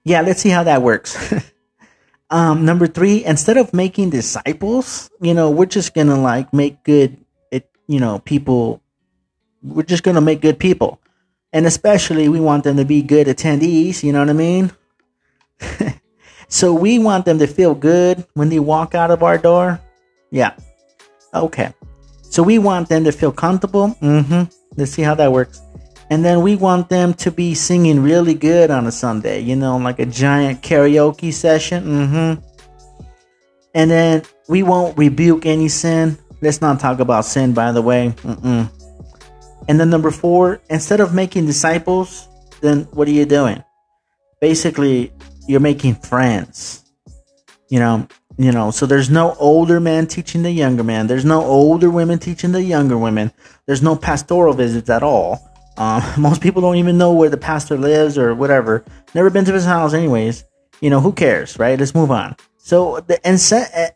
Yeah, 0.04 0.22
let's 0.22 0.40
see 0.40 0.48
how 0.48 0.64
that 0.64 0.82
works. 0.82 1.32
Um, 2.30 2.66
number 2.66 2.86
three, 2.86 3.24
instead 3.24 3.56
of 3.56 3.72
making 3.72 4.10
disciples, 4.10 5.10
you 5.20 5.32
know, 5.32 5.50
we're 5.50 5.66
just 5.66 5.94
gonna 5.94 6.20
like 6.20 6.52
make 6.52 6.84
good, 6.84 7.16
it, 7.50 7.70
you 7.86 8.00
know, 8.00 8.18
people. 8.18 8.82
We're 9.62 9.82
just 9.82 10.02
gonna 10.02 10.20
make 10.20 10.42
good 10.42 10.58
people, 10.58 11.00
and 11.52 11.66
especially 11.66 12.28
we 12.28 12.40
want 12.40 12.64
them 12.64 12.76
to 12.76 12.84
be 12.84 13.02
good 13.02 13.26
attendees. 13.26 14.02
You 14.02 14.12
know 14.12 14.20
what 14.20 14.30
I 14.30 14.34
mean? 14.34 14.72
so 16.48 16.74
we 16.74 16.98
want 16.98 17.24
them 17.24 17.38
to 17.38 17.46
feel 17.46 17.74
good 17.74 18.26
when 18.34 18.48
they 18.48 18.58
walk 18.58 18.94
out 18.94 19.10
of 19.10 19.22
our 19.22 19.38
door. 19.38 19.80
Yeah. 20.30 20.54
Okay. 21.34 21.72
So 22.22 22.42
we 22.42 22.58
want 22.58 22.88
them 22.88 23.04
to 23.04 23.12
feel 23.12 23.32
comfortable. 23.32 23.96
Mm-hmm. 24.02 24.44
Let's 24.76 24.92
see 24.92 25.02
how 25.02 25.14
that 25.14 25.32
works. 25.32 25.60
And 26.10 26.24
then 26.24 26.42
we 26.42 26.56
want 26.56 26.88
them 26.88 27.12
to 27.14 27.30
be 27.30 27.54
singing 27.54 28.02
really 28.02 28.34
good 28.34 28.70
on 28.70 28.86
a 28.86 28.92
Sunday, 28.92 29.40
you 29.40 29.56
know, 29.56 29.76
like 29.76 29.98
a 29.98 30.06
giant 30.06 30.62
karaoke 30.62 31.32
session. 31.32 31.84
Mm-hmm. 31.84 32.44
And 33.74 33.90
then 33.90 34.22
we 34.48 34.62
won't 34.62 34.96
rebuke 34.96 35.44
any 35.44 35.68
sin. 35.68 36.18
Let's 36.40 36.60
not 36.60 36.80
talk 36.80 37.00
about 37.00 37.24
sin, 37.24 37.52
by 37.52 37.72
the 37.72 37.82
way. 37.82 38.14
And 39.68 39.78
then 39.78 39.90
number 39.90 40.10
four, 40.10 40.60
instead 40.70 41.00
of 41.00 41.14
making 41.14 41.46
disciples, 41.46 42.26
then 42.60 42.84
what 42.92 43.06
are 43.06 43.12
you 43.12 43.26
doing? 43.26 43.62
Basically, 44.40 45.12
you're 45.46 45.60
making 45.60 45.96
friends. 45.96 46.84
You 47.68 47.78
know, 47.78 48.08
you 48.38 48.52
know, 48.52 48.70
so 48.70 48.86
there's 48.86 49.10
no 49.10 49.34
older 49.34 49.80
man 49.80 50.06
teaching 50.06 50.42
the 50.42 50.50
younger 50.50 50.84
man. 50.84 51.06
There's 51.06 51.24
no 51.24 51.42
older 51.42 51.90
women 51.90 52.18
teaching 52.18 52.52
the 52.52 52.62
younger 52.62 52.96
women. 52.96 53.32
There's 53.66 53.82
no 53.82 53.94
pastoral 53.94 54.54
visits 54.54 54.88
at 54.88 55.02
all. 55.02 55.40
Um, 55.76 56.02
most 56.18 56.40
people 56.40 56.62
don't 56.62 56.76
even 56.76 56.98
know 56.98 57.12
where 57.12 57.30
the 57.30 57.36
pastor 57.36 57.76
lives 57.76 58.16
or 58.16 58.34
whatever. 58.34 58.84
Never 59.14 59.28
been 59.28 59.44
to 59.44 59.52
his 59.52 59.64
house, 59.64 59.92
anyways. 59.92 60.44
You 60.80 60.90
know, 60.90 61.00
who 61.00 61.12
cares, 61.12 61.58
right? 61.58 61.78
Let's 61.78 61.94
move 61.94 62.10
on. 62.10 62.36
So, 62.58 63.00
the, 63.00 63.18
and, 63.26 63.40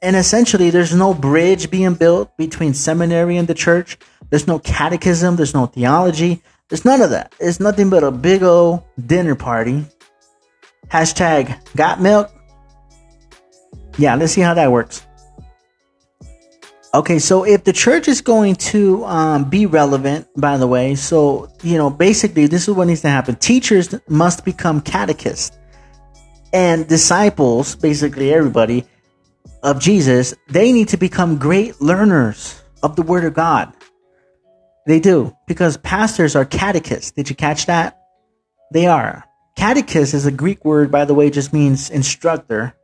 and 0.03 0.17
essentially, 0.17 0.71
there's 0.71 0.95
no 0.95 1.15
bridge 1.15 1.71
being 1.71 1.95
built 1.95 2.37
between 2.37 2.75
seminary 2.75 3.37
and 3.37 3.47
the 3.47 3.55
church. 3.55 3.99
There's 4.33 4.47
no 4.47 4.59
catechism. 4.61 5.37
There's 5.37 5.53
no 5.53 5.67
theology. 5.67 6.43
There's 6.71 6.87
none 6.87 7.03
of 7.03 7.11
that. 7.11 7.35
It's 7.39 7.61
nothing 7.61 7.91
but 7.91 8.03
a 8.03 8.11
big 8.11 8.43
old 8.43 8.83
dinner 9.07 9.35
party. 9.35 9.85
Hashtag 10.89 11.55
got 11.77 12.01
milk. 12.01 12.33
Yeah, 13.99 14.15
let's 14.15 14.33
see 14.33 14.41
how 14.41 14.55
that 14.55 14.73
works. 14.73 15.05
Okay, 16.95 17.19
so 17.19 17.45
if 17.45 17.65
the 17.65 17.75
church 17.75 18.09
is 18.09 18.23
going 18.23 18.55
to 18.73 19.05
um, 19.05 19.51
be 19.51 19.67
relevant, 19.67 20.27
by 20.35 20.57
the 20.57 20.67
way, 20.67 20.95
so, 20.95 21.53
you 21.63 21.77
know, 21.77 21.91
basically, 21.91 22.47
this 22.47 22.69
is 22.69 22.75
what 22.75 22.87
needs 22.87 23.03
to 23.03 23.11
happen. 23.11 23.37
Teachers 23.37 23.95
must 24.09 24.47
become 24.47 24.81
catechists 24.81 25.59
and 26.55 26.89
disciples, 26.89 27.77
basically 27.77 28.33
everybody 28.33 28.87
of 29.63 29.79
Jesus, 29.79 30.35
they 30.49 30.73
need 30.73 30.89
to 30.89 30.97
become 30.97 31.37
great 31.37 31.83
learners 31.83 32.63
of 32.83 32.97
the 32.97 33.03
Word 33.03 33.25
of 33.25 33.35
God. 33.35 33.75
They 34.87 35.01
do, 35.01 35.37
because 35.47 35.77
pastors 35.77 36.35
are 36.35 36.45
catechists. 36.45 37.13
Did 37.13 37.31
you 37.31 37.37
catch 37.37 37.67
that? 37.67 38.01
They 38.73 38.87
are. 38.87 39.25
Catechist 39.57 40.15
is 40.15 40.27
a 40.27 40.33
Greek 40.33 40.65
word, 40.65 40.91
by 40.91 41.05
the 41.05 41.15
way, 41.15 41.31
just 41.31 41.53
means 41.53 41.91
instructor. 41.91 42.75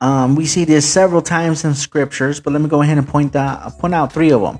Um, 0.00 0.36
we 0.36 0.44
see 0.44 0.64
this 0.64 0.90
several 0.90 1.22
times 1.22 1.64
in 1.64 1.74
scriptures, 1.74 2.40
but 2.40 2.52
let 2.52 2.60
me 2.60 2.68
go 2.68 2.82
ahead 2.82 2.98
and 2.98 3.08
point 3.08 3.34
out 3.34 3.78
point 3.78 3.94
out 3.94 4.12
three 4.12 4.32
of 4.32 4.42
them. 4.42 4.58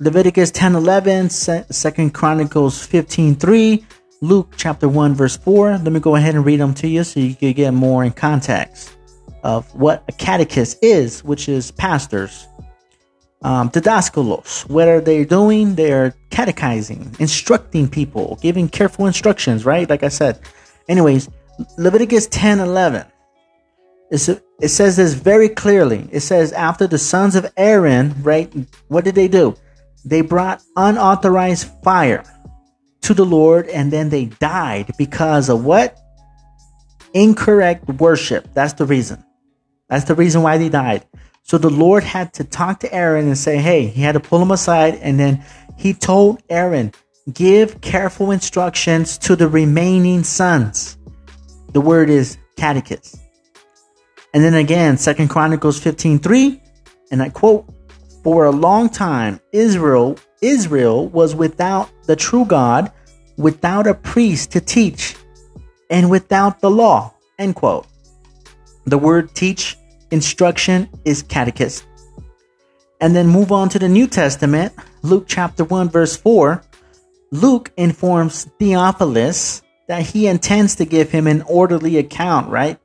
Leviticus 0.00 0.50
10 0.52 0.76
11, 0.76 1.28
2 1.28 2.10
Chronicles 2.10 2.86
15 2.86 3.34
3, 3.34 3.84
Luke 4.22 4.54
chapter 4.56 4.88
1, 4.88 5.14
verse 5.14 5.36
4. 5.36 5.78
Let 5.78 5.92
me 5.92 6.00
go 6.00 6.16
ahead 6.16 6.34
and 6.34 6.46
read 6.46 6.60
them 6.60 6.72
to 6.74 6.88
you 6.88 7.04
so 7.04 7.20
you 7.20 7.34
can 7.34 7.52
get 7.52 7.74
more 7.74 8.04
in 8.04 8.12
context 8.12 8.96
of 9.42 9.72
what 9.74 10.04
a 10.08 10.12
catechist 10.12 10.78
is, 10.82 11.22
which 11.22 11.48
is 11.48 11.70
pastors. 11.70 12.47
Um, 13.42 13.70
didaskalos. 13.70 14.68
What 14.68 14.88
are 14.88 15.00
they 15.00 15.24
doing? 15.24 15.74
They're 15.74 16.14
catechizing, 16.30 17.16
instructing 17.18 17.88
people, 17.88 18.38
giving 18.42 18.68
careful 18.68 19.06
instructions, 19.06 19.64
right? 19.64 19.88
Like 19.88 20.02
I 20.02 20.08
said. 20.08 20.40
Anyways, 20.88 21.28
Leviticus 21.76 22.26
10 22.28 22.60
11. 22.60 23.06
it 24.10 24.68
says 24.68 24.96
this 24.96 25.14
very 25.14 25.48
clearly. 25.48 26.08
It 26.10 26.20
says, 26.20 26.52
after 26.52 26.86
the 26.86 26.98
sons 26.98 27.36
of 27.36 27.52
Aaron, 27.56 28.14
right? 28.22 28.52
What 28.88 29.04
did 29.04 29.14
they 29.14 29.28
do? 29.28 29.54
They 30.04 30.22
brought 30.22 30.62
unauthorized 30.76 31.68
fire 31.82 32.24
to 33.02 33.14
the 33.14 33.24
Lord 33.24 33.68
and 33.68 33.92
then 33.92 34.08
they 34.08 34.26
died 34.26 34.92
because 34.96 35.48
of 35.48 35.64
what? 35.64 35.98
Incorrect 37.14 37.88
worship. 37.88 38.48
That's 38.54 38.74
the 38.74 38.86
reason. 38.86 39.24
That's 39.88 40.04
the 40.04 40.14
reason 40.14 40.42
why 40.42 40.58
they 40.58 40.68
died. 40.68 41.06
So 41.48 41.56
the 41.56 41.70
Lord 41.70 42.04
had 42.04 42.34
to 42.34 42.44
talk 42.44 42.80
to 42.80 42.94
Aaron 42.94 43.26
and 43.26 43.38
say, 43.38 43.56
hey, 43.56 43.86
he 43.86 44.02
had 44.02 44.12
to 44.12 44.20
pull 44.20 44.42
him 44.42 44.50
aside. 44.50 44.96
And 44.96 45.18
then 45.18 45.42
he 45.78 45.94
told 45.94 46.42
Aaron, 46.50 46.92
give 47.32 47.80
careful 47.80 48.32
instructions 48.32 49.16
to 49.18 49.34
the 49.34 49.48
remaining 49.48 50.24
sons. 50.24 50.98
The 51.72 51.80
word 51.80 52.10
is 52.10 52.36
catechist. 52.58 53.16
And 54.34 54.44
then 54.44 54.52
again, 54.52 54.98
Second 54.98 55.28
Chronicles 55.28 55.80
15 55.80 56.18
3, 56.18 56.60
and 57.12 57.22
I 57.22 57.30
quote, 57.30 57.64
For 58.22 58.44
a 58.44 58.50
long 58.50 58.90
time, 58.90 59.40
Israel, 59.50 60.18
Israel 60.42 61.08
was 61.08 61.34
without 61.34 61.88
the 62.04 62.14
true 62.14 62.44
God, 62.44 62.92
without 63.38 63.86
a 63.86 63.94
priest 63.94 64.52
to 64.52 64.60
teach, 64.60 65.16
and 65.88 66.10
without 66.10 66.60
the 66.60 66.70
law. 66.70 67.14
End 67.38 67.54
quote. 67.54 67.86
The 68.84 68.98
word 68.98 69.34
teach 69.34 69.78
instruction 70.10 70.88
is 71.04 71.22
catechist. 71.22 71.86
And 73.00 73.14
then 73.14 73.28
move 73.28 73.52
on 73.52 73.68
to 73.70 73.78
the 73.78 73.88
New 73.88 74.06
Testament, 74.06 74.72
Luke 75.02 75.24
chapter 75.28 75.64
1, 75.64 75.88
verse 75.88 76.16
4. 76.16 76.62
Luke 77.30 77.70
informs 77.76 78.44
Theophilus 78.58 79.62
that 79.86 80.02
he 80.02 80.26
intends 80.26 80.76
to 80.76 80.84
give 80.84 81.10
him 81.10 81.26
an 81.26 81.42
orderly 81.42 81.96
account, 81.98 82.50
right, 82.50 82.78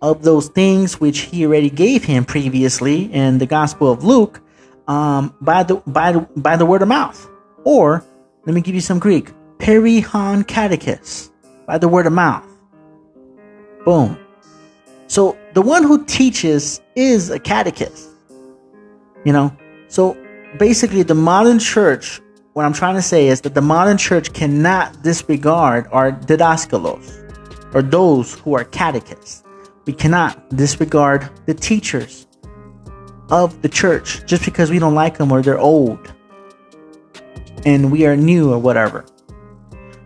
of 0.00 0.22
those 0.22 0.48
things 0.48 1.00
which 1.00 1.20
he 1.20 1.46
already 1.46 1.70
gave 1.70 2.04
him 2.04 2.24
previously 2.24 3.12
in 3.12 3.38
the 3.38 3.46
Gospel 3.46 3.90
of 3.90 4.02
Luke 4.02 4.40
um, 4.88 5.34
by, 5.40 5.62
the, 5.62 5.76
by, 5.86 6.12
the, 6.12 6.20
by 6.36 6.56
the 6.56 6.66
word 6.66 6.82
of 6.82 6.88
mouth. 6.88 7.28
Or, 7.64 8.04
let 8.44 8.54
me 8.54 8.60
give 8.60 8.74
you 8.74 8.80
some 8.80 8.98
Greek, 8.98 9.30
perihon 9.58 10.46
catechist, 10.46 11.30
by 11.66 11.78
the 11.78 11.88
word 11.88 12.06
of 12.06 12.12
mouth. 12.12 12.46
Boom. 13.84 14.18
So 15.06 15.36
the 15.54 15.62
one 15.62 15.82
who 15.82 16.04
teaches 16.04 16.80
is 16.96 17.30
a 17.30 17.38
catechist. 17.38 18.08
You 19.24 19.32
know? 19.32 19.56
So 19.88 20.16
basically, 20.58 21.02
the 21.02 21.14
modern 21.14 21.58
church, 21.58 22.20
what 22.54 22.64
I'm 22.64 22.72
trying 22.72 22.94
to 22.96 23.02
say 23.02 23.28
is 23.28 23.42
that 23.42 23.54
the 23.54 23.60
modern 23.60 23.98
church 23.98 24.32
cannot 24.32 25.02
disregard 25.02 25.88
our 25.92 26.12
didaskalos, 26.12 27.74
or 27.74 27.82
those 27.82 28.34
who 28.40 28.54
are 28.54 28.64
catechists. 28.64 29.42
We 29.86 29.92
cannot 29.92 30.48
disregard 30.56 31.28
the 31.46 31.54
teachers 31.54 32.26
of 33.30 33.60
the 33.62 33.68
church 33.68 34.24
just 34.26 34.44
because 34.44 34.70
we 34.70 34.78
don't 34.78 34.94
like 34.94 35.18
them 35.18 35.32
or 35.32 35.42
they're 35.42 35.58
old 35.58 36.12
and 37.64 37.90
we 37.90 38.06
are 38.06 38.16
new 38.16 38.52
or 38.52 38.58
whatever. 38.58 39.04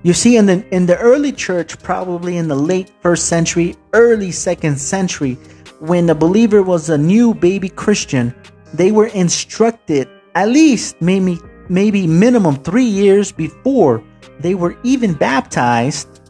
You 0.07 0.13
see, 0.13 0.37
in 0.37 0.47
the 0.47 0.65
in 0.73 0.87
the 0.87 0.97
early 0.99 1.33
church, 1.33 1.83
probably 1.83 2.37
in 2.37 2.47
the 2.47 2.55
late 2.55 2.93
first 3.01 3.27
century, 3.27 3.75
early 3.93 4.31
second 4.31 4.79
century, 4.79 5.35
when 5.81 6.07
the 6.07 6.15
believer 6.15 6.63
was 6.63 6.91
a 6.91 6.97
new 6.97 7.35
baby 7.35 7.69
Christian, 7.69 8.33
they 8.73 8.93
were 8.93 9.09
instructed 9.09 10.09
at 10.37 10.49
least 10.49 10.95
maybe 11.03 11.41
maybe 11.69 12.07
minimum 12.07 12.55
three 12.55 12.85
years 12.85 13.33
before 13.33 14.01
they 14.39 14.55
were 14.55 14.79
even 14.85 15.13
baptized. 15.13 16.21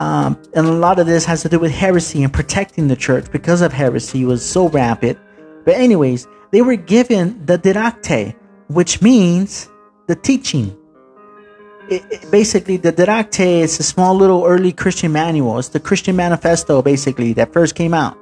Um, 0.00 0.36
and 0.56 0.66
a 0.66 0.72
lot 0.72 0.98
of 0.98 1.06
this 1.06 1.24
has 1.26 1.42
to 1.42 1.48
do 1.48 1.60
with 1.60 1.70
heresy 1.70 2.24
and 2.24 2.32
protecting 2.32 2.88
the 2.88 2.96
church 2.96 3.30
because 3.30 3.60
of 3.60 3.72
heresy 3.72 4.24
was 4.24 4.44
so 4.44 4.68
rapid. 4.70 5.16
But 5.64 5.76
anyways, 5.76 6.26
they 6.50 6.60
were 6.60 6.74
given 6.74 7.46
the 7.46 7.56
didacte, 7.56 8.34
which 8.66 9.00
means 9.00 9.68
the 10.08 10.16
teaching 10.16 10.76
it, 11.88 12.30
basically 12.30 12.76
the 12.76 12.92
Didache 12.92 13.62
is 13.62 13.78
a 13.80 13.82
small 13.82 14.14
little 14.14 14.44
early 14.44 14.72
Christian 14.72 15.12
manual. 15.12 15.58
It's 15.58 15.68
the 15.68 15.80
Christian 15.80 16.16
manifesto 16.16 16.82
basically 16.82 17.32
that 17.34 17.52
first 17.52 17.74
came 17.74 17.94
out. 17.94 18.18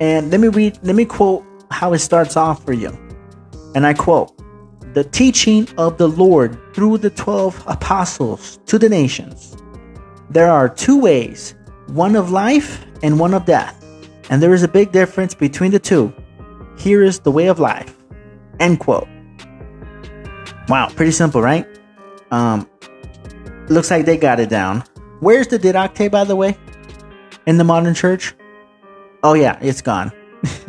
And 0.00 0.30
let 0.30 0.40
me 0.40 0.48
read 0.48 0.78
let 0.82 0.94
me 0.94 1.04
quote 1.04 1.44
how 1.70 1.92
it 1.92 1.98
starts 1.98 2.36
off 2.36 2.64
for 2.64 2.72
you. 2.72 2.90
And 3.74 3.86
I 3.86 3.94
quote 3.94 4.32
the 4.94 5.04
teaching 5.04 5.68
of 5.76 5.98
the 5.98 6.08
Lord 6.08 6.58
through 6.74 6.98
the 6.98 7.10
12 7.10 7.62
apostles 7.66 8.58
to 8.66 8.78
the 8.78 8.88
nations. 8.88 9.56
There 10.30 10.50
are 10.50 10.68
two 10.68 11.00
ways, 11.00 11.54
one 11.88 12.16
of 12.16 12.30
life 12.30 12.84
and 13.02 13.18
one 13.18 13.34
of 13.34 13.44
death. 13.44 13.74
And 14.30 14.42
there 14.42 14.52
is 14.52 14.62
a 14.62 14.68
big 14.68 14.92
difference 14.92 15.34
between 15.34 15.70
the 15.70 15.78
two. 15.78 16.12
Here 16.76 17.02
is 17.02 17.20
the 17.20 17.30
way 17.30 17.46
of 17.46 17.58
life. 17.58 17.96
End 18.60 18.78
quote. 18.80 19.08
Wow, 20.68 20.88
pretty 20.94 21.12
simple, 21.12 21.40
right? 21.40 21.66
Um, 22.30 22.68
looks 23.68 23.90
like 23.90 24.04
they 24.04 24.16
got 24.16 24.40
it 24.40 24.48
down. 24.48 24.84
Where's 25.20 25.48
the 25.48 25.58
Didache, 25.58 26.10
by 26.10 26.24
the 26.24 26.36
way? 26.36 26.56
In 27.46 27.58
the 27.58 27.64
modern 27.64 27.94
church? 27.94 28.34
Oh, 29.22 29.34
yeah, 29.34 29.58
it's 29.60 29.82
gone. 29.82 30.12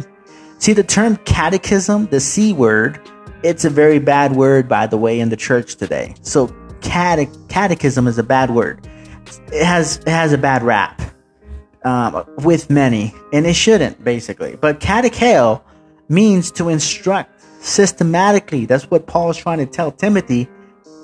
See, 0.59 0.73
the 0.73 0.83
term 0.83 1.17
catechism, 1.17 2.07
the 2.07 2.19
C 2.19 2.53
word, 2.53 2.99
it's 3.43 3.63
a 3.63 3.69
very 3.69 3.99
bad 3.99 4.35
word, 4.35 4.67
by 4.67 4.87
the 4.87 4.97
way, 4.97 5.19
in 5.19 5.29
the 5.29 5.37
church 5.37 5.75
today. 5.75 6.15
So, 6.21 6.47
cate- 6.81 7.29
catechism 7.47 8.07
is 8.07 8.17
a 8.17 8.23
bad 8.23 8.49
word. 8.51 8.87
It 9.53 9.63
has, 9.63 9.97
it 9.99 10.09
has 10.09 10.33
a 10.33 10.37
bad 10.37 10.63
rap 10.63 11.01
um, 11.83 12.25
with 12.39 12.69
many, 12.69 13.13
and 13.31 13.45
it 13.45 13.53
shouldn't, 13.53 14.03
basically. 14.03 14.55
But 14.55 14.79
catecheo 14.79 15.61
means 16.09 16.51
to 16.53 16.69
instruct 16.69 17.41
systematically. 17.61 18.65
That's 18.65 18.89
what 18.89 19.05
Paul 19.05 19.29
is 19.29 19.37
trying 19.37 19.59
to 19.59 19.65
tell 19.65 19.91
Timothy 19.91 20.49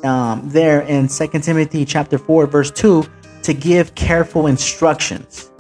um, 0.06 0.48
there 0.48 0.82
in 0.82 1.10
Second 1.10 1.42
Timothy 1.42 1.86
chapter 1.86 2.18
4 2.18 2.48
verse 2.48 2.72
2 2.72 3.06
to 3.44 3.54
give 3.54 3.96
careful 3.96 4.48
instructions. 4.48 5.52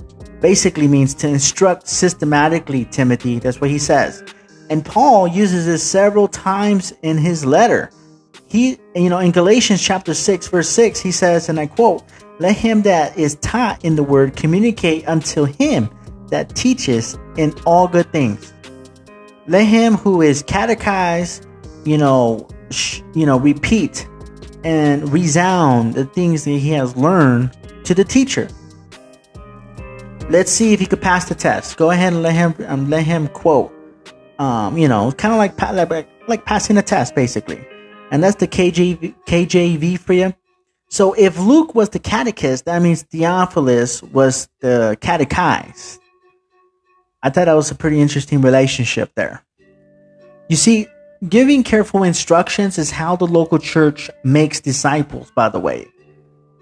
Basically 0.41 0.87
means 0.87 1.13
to 1.15 1.27
instruct 1.27 1.87
systematically, 1.87 2.85
Timothy. 2.85 3.39
That's 3.39 3.61
what 3.61 3.69
he 3.69 3.79
says. 3.79 4.23
And 4.69 4.83
Paul 4.83 5.27
uses 5.27 5.65
this 5.65 5.83
several 5.83 6.27
times 6.27 6.93
in 7.03 7.17
his 7.17 7.45
letter. 7.45 7.91
He, 8.47 8.79
you 8.95 9.09
know, 9.09 9.19
in 9.19 9.31
Galatians 9.31 9.81
chapter 9.81 10.13
6, 10.13 10.47
verse 10.47 10.69
6, 10.69 10.99
he 10.99 11.11
says, 11.11 11.49
and 11.49 11.59
I 11.59 11.67
quote, 11.67 12.03
Let 12.39 12.55
him 12.55 12.81
that 12.83 13.17
is 13.17 13.35
taught 13.35 13.83
in 13.83 13.95
the 13.95 14.03
word 14.03 14.35
communicate 14.35 15.07
unto 15.07 15.45
him 15.45 15.89
that 16.29 16.55
teaches 16.55 17.17
in 17.37 17.53
all 17.65 17.87
good 17.87 18.11
things. 18.11 18.53
Let 19.47 19.65
him 19.65 19.93
who 19.95 20.21
is 20.21 20.41
catechized, 20.41 21.45
you 21.85 21.97
know, 21.97 22.47
sh- 22.71 23.01
you 23.13 23.25
know, 23.25 23.37
repeat 23.37 24.07
and 24.65 25.13
resound 25.13 25.93
the 25.93 26.05
things 26.05 26.43
that 26.43 26.49
he 26.49 26.71
has 26.71 26.97
learned 26.97 27.55
to 27.85 27.93
the 27.93 28.03
teacher. 28.03 28.49
Let's 30.27 30.51
see 30.51 30.73
if 30.73 30.79
he 30.79 30.87
could 30.87 31.01
pass 31.01 31.29
the 31.29 31.35
test. 31.35 31.77
Go 31.77 31.91
ahead 31.91 32.11
and 32.11 32.23
let 32.23 32.33
him 32.33 32.55
um, 32.67 32.89
let 32.89 33.03
him 33.03 33.27
quote. 33.27 33.71
Um, 34.39 34.77
you 34.77 34.87
know, 34.87 35.11
kind 35.13 35.33
of 35.33 35.37
like, 35.37 35.89
like 35.89 36.09
like 36.27 36.45
passing 36.45 36.77
a 36.77 36.81
test, 36.81 37.13
basically. 37.15 37.65
And 38.11 38.23
that's 38.23 38.37
the 38.37 38.47
KJV, 38.47 39.15
KJV 39.27 39.99
for 39.99 40.13
you. 40.13 40.33
So 40.89 41.13
if 41.13 41.39
Luke 41.39 41.75
was 41.75 41.89
the 41.89 41.99
catechist, 41.99 42.65
that 42.65 42.81
means 42.81 43.03
Theophilus 43.03 44.01
was 44.01 44.49
the 44.61 44.97
catechized. 44.99 45.99
I 47.21 47.29
thought 47.29 47.45
that 47.45 47.53
was 47.53 47.71
a 47.71 47.75
pretty 47.75 48.01
interesting 48.01 48.41
relationship 48.41 49.11
there. 49.15 49.43
You 50.49 50.55
see, 50.55 50.87
Giving 51.29 51.63
careful 51.63 52.03
instructions 52.03 52.77
is 52.77 52.91
how 52.91 53.15
the 53.15 53.25
local 53.25 53.57
church 53.57 54.09
makes 54.23 54.59
disciples, 54.59 55.31
by 55.31 55.49
the 55.49 55.59
way. 55.59 55.87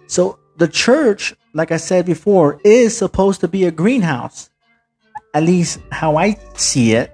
So 0.07 0.39
the 0.57 0.67
church, 0.67 1.33
like 1.53 1.71
I 1.71 1.77
said 1.77 2.05
before, 2.05 2.61
is 2.63 2.95
supposed 2.95 3.41
to 3.41 3.47
be 3.47 3.65
a 3.65 3.71
greenhouse. 3.71 4.49
At 5.33 5.43
least 5.43 5.79
how 5.91 6.17
I 6.17 6.37
see 6.53 6.93
it. 6.93 7.11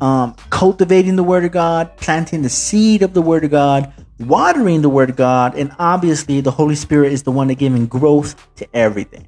Um, 0.00 0.34
cultivating 0.50 1.16
the 1.16 1.22
Word 1.22 1.44
of 1.44 1.52
God, 1.52 1.96
planting 1.96 2.42
the 2.42 2.48
seed 2.48 3.02
of 3.02 3.14
the 3.14 3.22
Word 3.22 3.44
of 3.44 3.50
God, 3.50 3.92
watering 4.18 4.82
the 4.82 4.88
Word 4.88 5.10
of 5.10 5.16
God, 5.16 5.54
and 5.54 5.74
obviously 5.78 6.40
the 6.40 6.50
Holy 6.50 6.74
Spirit 6.74 7.12
is 7.12 7.22
the 7.22 7.32
one 7.32 7.48
that 7.48 7.54
giving 7.54 7.86
growth 7.86 8.34
to 8.56 8.68
everything. 8.74 9.26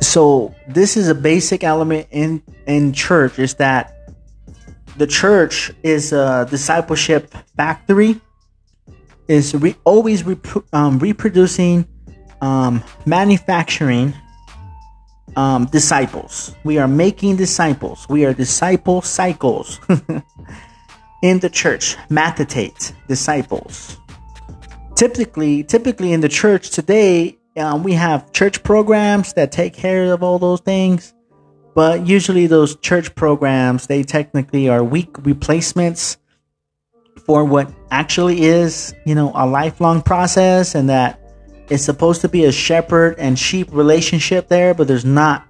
So 0.00 0.54
this 0.68 0.96
is 0.96 1.08
a 1.08 1.14
basic 1.14 1.64
element 1.64 2.06
in 2.10 2.42
in 2.66 2.92
church 2.92 3.38
is 3.38 3.54
that 3.54 3.95
the 4.96 5.06
church 5.06 5.70
is 5.82 6.12
a 6.12 6.46
discipleship 6.50 7.32
factory 7.56 8.20
is 9.28 9.54
re- 9.54 9.76
always 9.84 10.24
rep- 10.24 10.64
um, 10.72 10.98
reproducing 10.98 11.86
um, 12.40 12.82
manufacturing 13.04 14.14
um, 15.36 15.66
disciples. 15.66 16.54
We 16.64 16.78
are 16.78 16.88
making 16.88 17.36
disciples. 17.36 18.06
We 18.08 18.24
are 18.24 18.32
disciple 18.32 19.02
cycles. 19.02 19.80
In 21.22 21.40
the 21.40 21.50
church, 21.50 21.96
mathetate, 22.08 22.92
disciples. 23.08 23.96
Typically, 24.94 25.64
typically 25.64 26.12
in 26.12 26.20
the 26.20 26.28
church 26.28 26.70
today, 26.70 27.36
um, 27.56 27.82
we 27.82 27.94
have 27.94 28.32
church 28.32 28.62
programs 28.62 29.32
that 29.32 29.50
take 29.50 29.74
care 29.74 30.12
of 30.12 30.22
all 30.22 30.38
those 30.38 30.60
things, 30.60 31.14
but 31.76 32.06
usually 32.06 32.46
those 32.46 32.74
church 32.76 33.14
programs 33.14 33.86
they 33.86 34.02
technically 34.02 34.66
are 34.66 34.82
weak 34.82 35.10
replacements 35.26 36.16
for 37.26 37.44
what 37.44 37.70
actually 37.90 38.44
is, 38.44 38.94
you 39.04 39.14
know, 39.14 39.30
a 39.34 39.46
lifelong 39.46 40.00
process, 40.00 40.74
and 40.74 40.88
that 40.88 41.20
it's 41.68 41.82
supposed 41.82 42.22
to 42.22 42.30
be 42.30 42.46
a 42.46 42.52
shepherd 42.52 43.14
and 43.18 43.38
sheep 43.38 43.68
relationship 43.72 44.48
there, 44.48 44.72
but 44.72 44.88
there's 44.88 45.04
not. 45.04 45.46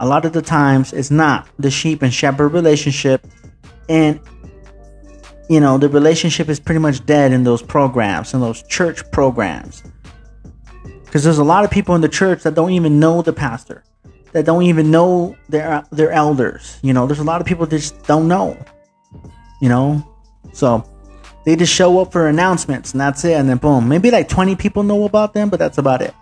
A 0.00 0.06
lot 0.06 0.26
of 0.26 0.34
the 0.34 0.42
times, 0.42 0.92
it's 0.92 1.10
not 1.10 1.48
the 1.58 1.70
sheep 1.70 2.02
and 2.02 2.12
shepherd 2.12 2.48
relationship, 2.48 3.26
and 3.88 4.20
you 5.48 5.58
know, 5.58 5.78
the 5.78 5.88
relationship 5.88 6.50
is 6.50 6.60
pretty 6.60 6.80
much 6.80 7.06
dead 7.06 7.32
in 7.32 7.44
those 7.44 7.62
programs, 7.62 8.34
in 8.34 8.40
those 8.40 8.62
church 8.64 9.10
programs. 9.10 9.82
Because 11.04 11.24
there's 11.24 11.38
a 11.38 11.44
lot 11.44 11.64
of 11.64 11.70
people 11.70 11.94
in 11.94 12.02
the 12.02 12.10
church 12.10 12.42
that 12.42 12.54
don't 12.54 12.72
even 12.72 13.00
know 13.00 13.22
the 13.22 13.32
pastor, 13.32 13.84
that 14.32 14.44
don't 14.44 14.62
even 14.64 14.90
know 14.90 15.36
their 15.48 15.84
their 15.90 16.10
elders. 16.10 16.78
You 16.82 16.92
know, 16.92 17.06
there's 17.06 17.20
a 17.20 17.24
lot 17.24 17.40
of 17.40 17.46
people 17.46 17.66
that 17.66 17.76
just 17.76 18.02
don't 18.06 18.28
know. 18.28 18.56
You 19.60 19.68
know, 19.68 20.06
so 20.52 20.84
they 21.44 21.56
just 21.56 21.72
show 21.72 22.00
up 22.00 22.12
for 22.12 22.28
announcements 22.28 22.92
and 22.92 23.00
that's 23.00 23.24
it, 23.24 23.34
and 23.34 23.48
then 23.48 23.58
boom, 23.58 23.88
maybe 23.88 24.10
like 24.10 24.28
20 24.28 24.56
people 24.56 24.82
know 24.82 25.04
about 25.04 25.34
them, 25.34 25.50
but 25.50 25.58
that's 25.58 25.78
about 25.78 26.02
it. 26.02 26.14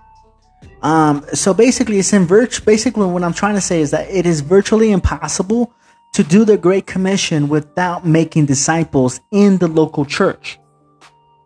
Um, 0.83 1.25
so 1.35 1.53
basically, 1.53 1.99
it's 1.99 2.13
in 2.13 2.27
virtue. 2.27 2.65
Basically, 2.65 3.07
what 3.07 3.23
I'm 3.23 3.35
trying 3.35 3.55
to 3.55 3.61
say 3.61 3.81
is 3.81 3.91
that 3.91 4.09
it 4.11 4.27
is 4.27 4.41
virtually 4.41 4.93
impossible 4.93 5.73
to 6.15 6.23
do 6.23 6.45
the 6.45 6.57
Great 6.57 6.87
Commission 6.87 7.49
without 7.49 8.07
making 8.07 8.47
disciples 8.47 9.21
in 9.31 9.59
the 9.59 9.69
local 9.69 10.05
church. 10.05 10.59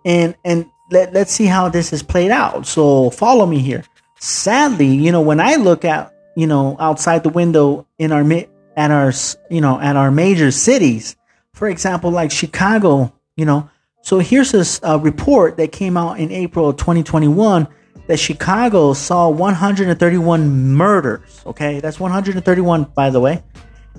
And 0.05 0.37
and 0.45 0.71
let, 0.91 1.13
let's 1.13 1.33
see 1.33 1.47
how 1.47 1.69
this 1.69 1.93
is 1.93 2.03
played 2.03 2.31
out. 2.31 2.67
So 2.67 3.11
follow 3.11 3.47
me 3.47 3.59
here. 3.59 3.85
Sadly, 4.21 4.87
you 4.87 5.13
know, 5.13 5.21
when 5.21 5.41
I 5.41 5.57
look 5.57 5.85
at, 5.85 6.14
you 6.37 6.47
know, 6.47 6.77
outside 6.79 7.23
the 7.23 7.29
window 7.29 7.87
in 7.99 8.13
our 8.13 8.25
at 8.77 8.91
our 8.91 9.13
you 9.51 9.61
know, 9.61 9.81
at 9.81 9.97
our 9.97 10.11
major 10.11 10.51
cities, 10.51 11.17
for 11.53 11.69
example, 11.69 12.11
like 12.11 12.31
Chicago, 12.31 13.13
you 13.37 13.45
know, 13.45 13.71
so 14.03 14.19
here's 14.19 14.53
this 14.53 14.81
uh, 14.83 14.99
report 14.99 15.57
that 15.57 15.73
came 15.73 15.97
out 15.97 16.19
in 16.19 16.31
April 16.31 16.69
of 16.69 16.77
2021 16.77 17.69
that 18.07 18.19
Chicago 18.19 18.93
saw 18.93 19.29
131 19.31 20.75
murders. 20.75 21.43
Okay, 21.47 21.81
that's 21.81 21.99
131 21.99 22.85
by 22.95 23.11
the 23.11 23.21
way 23.21 23.43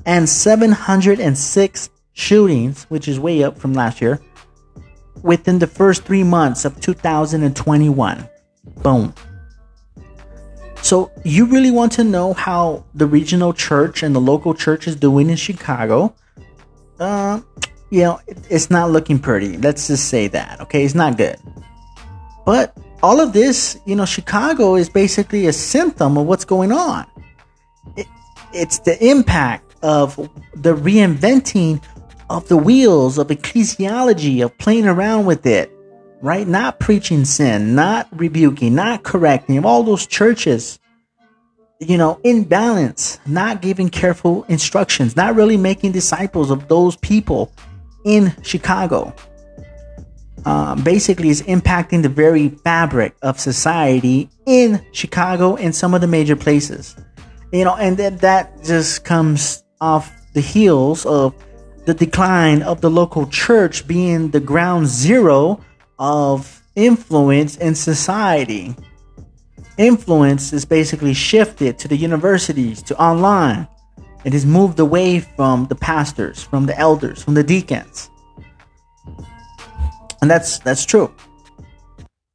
and 0.05 0.29
706 0.29 1.89
shootings, 2.13 2.83
which 2.85 3.07
is 3.07 3.19
way 3.19 3.43
up 3.43 3.57
from 3.57 3.73
last 3.73 4.01
year, 4.01 4.19
within 5.21 5.59
the 5.59 5.67
first 5.67 6.03
three 6.03 6.23
months 6.23 6.65
of 6.65 6.79
2021. 6.79 8.29
Boom. 8.83 9.13
So, 10.85 11.11
you 11.23 11.47
really 11.47 11.71
want 11.71 11.93
to 11.93 12.03
know 12.03 12.33
how 12.33 12.85
the 12.93 13.07
regional 13.07 13.53
church 13.53 14.03
and 14.03 14.15
the 14.15 14.21
local 14.21 14.53
church 14.53 14.87
is 14.87 14.95
doing 14.95 15.31
in 15.31 15.35
Chicago? 15.35 16.13
Uh, 16.99 17.41
you 17.89 18.03
know, 18.03 18.19
it's 18.51 18.69
not 18.69 18.91
looking 18.91 19.17
pretty. 19.17 19.57
Let's 19.57 19.87
just 19.87 20.09
say 20.09 20.27
that, 20.27 20.61
okay? 20.61 20.85
It's 20.85 20.93
not 20.93 21.17
good. 21.17 21.37
But 22.45 22.77
all 23.01 23.19
of 23.19 23.33
this, 23.33 23.79
you 23.87 23.95
know, 23.95 24.05
Chicago 24.05 24.75
is 24.75 24.87
basically 24.87 25.47
a 25.47 25.53
symptom 25.53 26.19
of 26.19 26.27
what's 26.27 26.45
going 26.45 26.71
on. 26.71 27.07
It, 27.97 28.05
it's 28.53 28.77
the 28.77 29.03
impact 29.03 29.73
of 29.81 30.15
the 30.53 30.75
reinventing 30.75 31.81
of 32.29 32.47
the 32.47 32.57
wheels 32.57 33.17
of 33.17 33.29
ecclesiology, 33.29 34.45
of 34.45 34.55
playing 34.59 34.85
around 34.85 35.25
with 35.25 35.47
it, 35.47 35.74
right? 36.21 36.47
Not 36.47 36.79
preaching 36.79 37.25
sin, 37.25 37.75
not 37.75 38.07
rebuking, 38.11 38.75
not 38.75 39.03
correcting. 39.03 39.63
All 39.65 39.83
those 39.83 40.07
churches, 40.07 40.79
you 41.79 41.97
know, 41.97 42.19
in 42.23 42.43
balance, 42.43 43.19
not 43.25 43.61
giving 43.61 43.89
careful 43.89 44.43
instructions, 44.43 45.15
not 45.15 45.35
really 45.35 45.57
making 45.57 45.91
disciples 45.91 46.51
of 46.51 46.67
those 46.67 46.95
people 46.97 47.51
in 48.05 48.33
Chicago. 48.43 49.13
Um, 50.45 50.83
basically, 50.83 51.29
is 51.29 51.41
impacting 51.43 52.03
the 52.03 52.09
very 52.09 52.49
fabric 52.49 53.15
of 53.23 53.39
society 53.39 54.29
in 54.45 54.85
Chicago 54.91 55.55
and 55.55 55.75
some 55.75 55.95
of 55.95 56.01
the 56.01 56.07
major 56.07 56.35
places. 56.35 56.95
You 57.51 57.63
know, 57.63 57.75
and 57.75 57.97
that 57.97 58.19
that 58.19 58.63
just 58.63 59.03
comes 59.03 59.63
off 59.81 60.11
the 60.33 60.41
heels 60.41 61.05
of 61.07 61.33
the 61.85 61.93
decline 61.93 62.61
of 62.61 62.81
the 62.81 62.89
local 62.89 63.27
church 63.27 63.87
being 63.87 64.29
the 64.29 64.39
ground 64.39 64.87
zero 64.87 65.59
of 65.99 66.61
influence 66.75 67.57
in 67.57 67.75
society. 67.75 68.75
Influence 69.77 70.53
is 70.53 70.65
basically 70.65 71.13
shifted 71.13 71.77
to 71.79 71.87
the 71.87 71.97
universities, 71.97 72.81
to 72.83 73.01
online. 73.01 73.67
It 74.23 74.33
has 74.33 74.45
moved 74.45 74.79
away 74.79 75.19
from 75.19 75.65
the 75.67 75.75
pastors, 75.75 76.41
from 76.41 76.65
the 76.65 76.77
elders, 76.77 77.21
from 77.23 77.33
the 77.33 77.43
deacons. 77.43 78.09
And 80.21 80.31
that's 80.31 80.59
that's 80.59 80.85
true. 80.85 81.13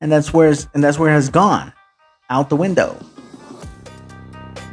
And 0.00 0.12
that's 0.12 0.32
where 0.32 0.54
and 0.74 0.84
that's 0.84 0.98
where 0.98 1.10
it 1.10 1.14
has 1.14 1.28
gone 1.30 1.72
out 2.28 2.48
the 2.48 2.56
window. 2.56 2.96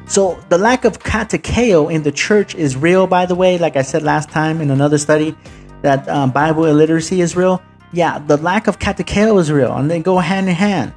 So 0.08 0.40
the 0.50 0.58
lack 0.58 0.86
of 0.86 1.00
catecheo 1.00 1.92
in 1.92 2.04
the 2.04 2.12
church 2.12 2.56
is 2.56 2.78
real, 2.78 3.08
by 3.08 3.26
the 3.26 3.36
way. 3.36 3.58
Like 3.58 3.76
I 3.76 3.82
said 3.82 4.04
last 4.04 4.30
time 4.30 4.62
in 4.62 4.72
another 4.72 4.98
study, 4.98 5.36
that 5.82 6.08
um, 6.08 6.32
Bible 6.32 6.66
illiteracy 6.66 7.22
is 7.22 7.36
real. 7.36 7.62
Yeah, 7.94 8.20
the 8.20 8.38
lack 8.38 8.68
of 8.68 8.80
catecheo 8.80 9.40
is 9.40 9.52
real, 9.52 9.74
and 9.74 9.90
they 9.90 10.00
go 10.00 10.18
hand 10.20 10.50
in 10.50 10.56
hand. 10.56 10.94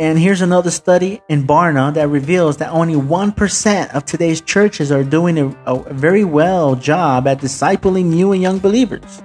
And 0.00 0.16
here's 0.16 0.42
another 0.42 0.70
study 0.70 1.20
in 1.28 1.44
Barna 1.44 1.92
that 1.94 2.08
reveals 2.08 2.58
that 2.58 2.70
only 2.70 2.94
1% 2.94 3.94
of 3.94 4.04
today's 4.04 4.40
churches 4.40 4.92
are 4.92 5.02
doing 5.02 5.38
a, 5.38 5.48
a 5.66 5.92
very 5.92 6.22
well 6.22 6.76
job 6.76 7.26
at 7.26 7.40
discipling 7.40 8.04
new 8.06 8.30
and 8.30 8.40
young 8.40 8.60
believers. 8.60 9.20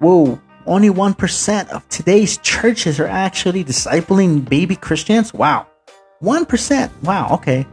Whoa, 0.00 0.38
only 0.66 0.90
1% 0.90 1.68
of 1.70 1.88
today's 1.88 2.36
churches 2.38 3.00
are 3.00 3.06
actually 3.06 3.64
discipling 3.64 4.46
baby 4.46 4.76
Christians? 4.76 5.32
Wow. 5.32 5.66
1%. 6.22 6.90
Wow, 7.02 7.28
okay. 7.32 7.66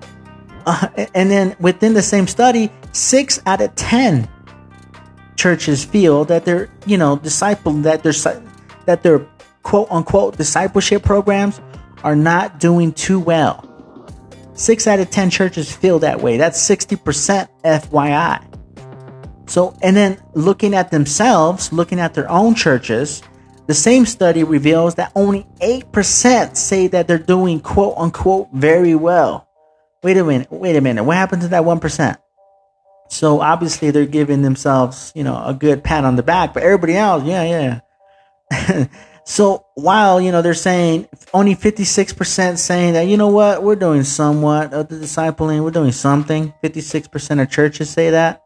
Uh, 0.66 0.88
and 1.14 1.30
then 1.30 1.58
within 1.60 1.94
the 1.94 2.02
same 2.02 2.28
study, 2.28 2.72
six 2.94 3.42
out 3.46 3.60
of 3.60 3.76
10 3.76 4.30
churches 5.38 5.86
feel 5.86 6.26
that 6.26 6.44
they're, 6.44 6.70
you 6.86 6.98
know, 6.98 7.16
disciple, 7.18 7.72
that 7.74 8.04
their, 8.04 8.14
that 8.86 9.04
their 9.04 9.20
quote 9.64 9.88
unquote 9.90 10.36
discipleship 10.38 11.04
programs 11.04 11.62
are 12.04 12.16
not 12.16 12.60
doing 12.60 12.92
too 12.92 13.20
well. 13.20 13.64
Six 14.54 14.88
out 14.88 15.00
of 15.00 15.12
10 15.12 15.30
churches 15.30 15.72
feel 15.72 16.00
that 16.00 16.20
way. 16.20 16.38
That's 16.38 16.60
60% 16.68 17.48
FYI. 17.64 18.44
So, 19.50 19.78
and 19.82 19.96
then 19.96 20.22
looking 20.34 20.74
at 20.74 20.92
themselves, 20.92 21.72
looking 21.72 22.00
at 22.00 22.14
their 22.16 22.30
own 22.30 22.56
churches, 22.56 23.22
the 23.68 23.74
same 23.74 24.06
study 24.06 24.44
reveals 24.44 24.96
that 24.96 25.12
only 25.16 25.46
8% 25.62 26.56
say 26.58 26.88
that 26.88 27.08
they're 27.08 27.18
doing 27.18 27.60
quote 27.60 27.96
unquote 27.98 28.50
very 28.54 28.96
well. 28.96 29.48
Wait 30.04 30.18
a 30.18 30.24
minute. 30.24 30.52
Wait 30.52 30.76
a 30.76 30.82
minute. 30.82 31.04
What 31.04 31.18
happened 31.18 31.44
to 31.44 31.48
that 31.50 31.64
1%? 31.64 32.18
So 33.10 33.42
obviously 33.42 33.92
they're 33.92 34.06
giving 34.06 34.42
themselves, 34.42 35.12
you 35.16 35.24
know, 35.24 35.42
a 35.44 35.54
good 35.54 35.84
pat 35.84 36.04
on 36.04 36.16
the 36.16 36.24
back, 36.24 36.54
but 36.54 36.64
everybody 36.64 36.96
else, 36.96 37.24
yeah, 37.24 37.80
yeah. 38.52 38.88
so 39.26 39.66
while, 39.76 40.20
you 40.20 40.32
know, 40.32 40.42
they're 40.42 40.54
saying 40.54 41.08
only 41.34 41.56
56% 41.56 42.58
saying 42.58 42.94
that, 42.94 43.08
you 43.08 43.18
know 43.18 43.30
what, 43.30 43.64
we're 43.64 43.76
doing 43.76 44.04
somewhat 44.04 44.74
of 44.74 44.90
the 44.90 44.96
discipling, 44.96 45.64
we're 45.64 45.72
doing 45.72 45.92
something. 45.92 46.54
56% 46.64 47.42
of 47.42 47.50
churches 47.50 47.90
say 47.90 48.10
that. 48.12 48.42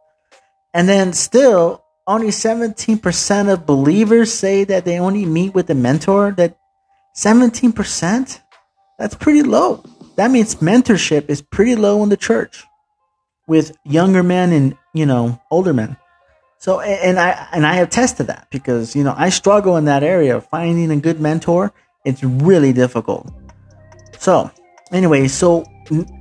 And 0.73 0.87
then 0.87 1.13
still 1.13 1.83
only 2.07 2.27
17% 2.27 3.53
of 3.53 3.65
believers 3.65 4.33
say 4.33 4.63
that 4.65 4.85
they 4.85 4.99
only 4.99 5.25
meet 5.25 5.53
with 5.53 5.69
a 5.69 5.75
mentor. 5.75 6.31
That 6.31 6.57
17%? 7.17 8.39
That's 8.97 9.15
pretty 9.15 9.43
low 9.43 9.83
that 10.15 10.31
means 10.31 10.55
mentorship 10.55 11.29
is 11.29 11.41
pretty 11.41 11.75
low 11.75 12.03
in 12.03 12.09
the 12.09 12.17
church 12.17 12.65
with 13.47 13.75
younger 13.83 14.23
men 14.23 14.51
and 14.51 14.77
you 14.93 15.05
know 15.05 15.41
older 15.49 15.73
men. 15.73 15.97
So 16.57 16.79
and 16.79 17.19
i 17.19 17.47
and 17.51 17.65
i 17.65 17.73
have 17.73 17.89
tested 17.89 18.27
that 18.27 18.47
because 18.51 18.95
you 18.95 19.03
know 19.03 19.15
i 19.17 19.29
struggle 19.29 19.77
in 19.77 19.85
that 19.85 20.03
area 20.03 20.39
finding 20.41 20.91
a 20.91 20.97
good 20.97 21.19
mentor. 21.19 21.73
It's 22.05 22.23
really 22.23 22.73
difficult. 22.73 23.31
So 24.19 24.51
anyway 24.91 25.27
so 25.27 25.65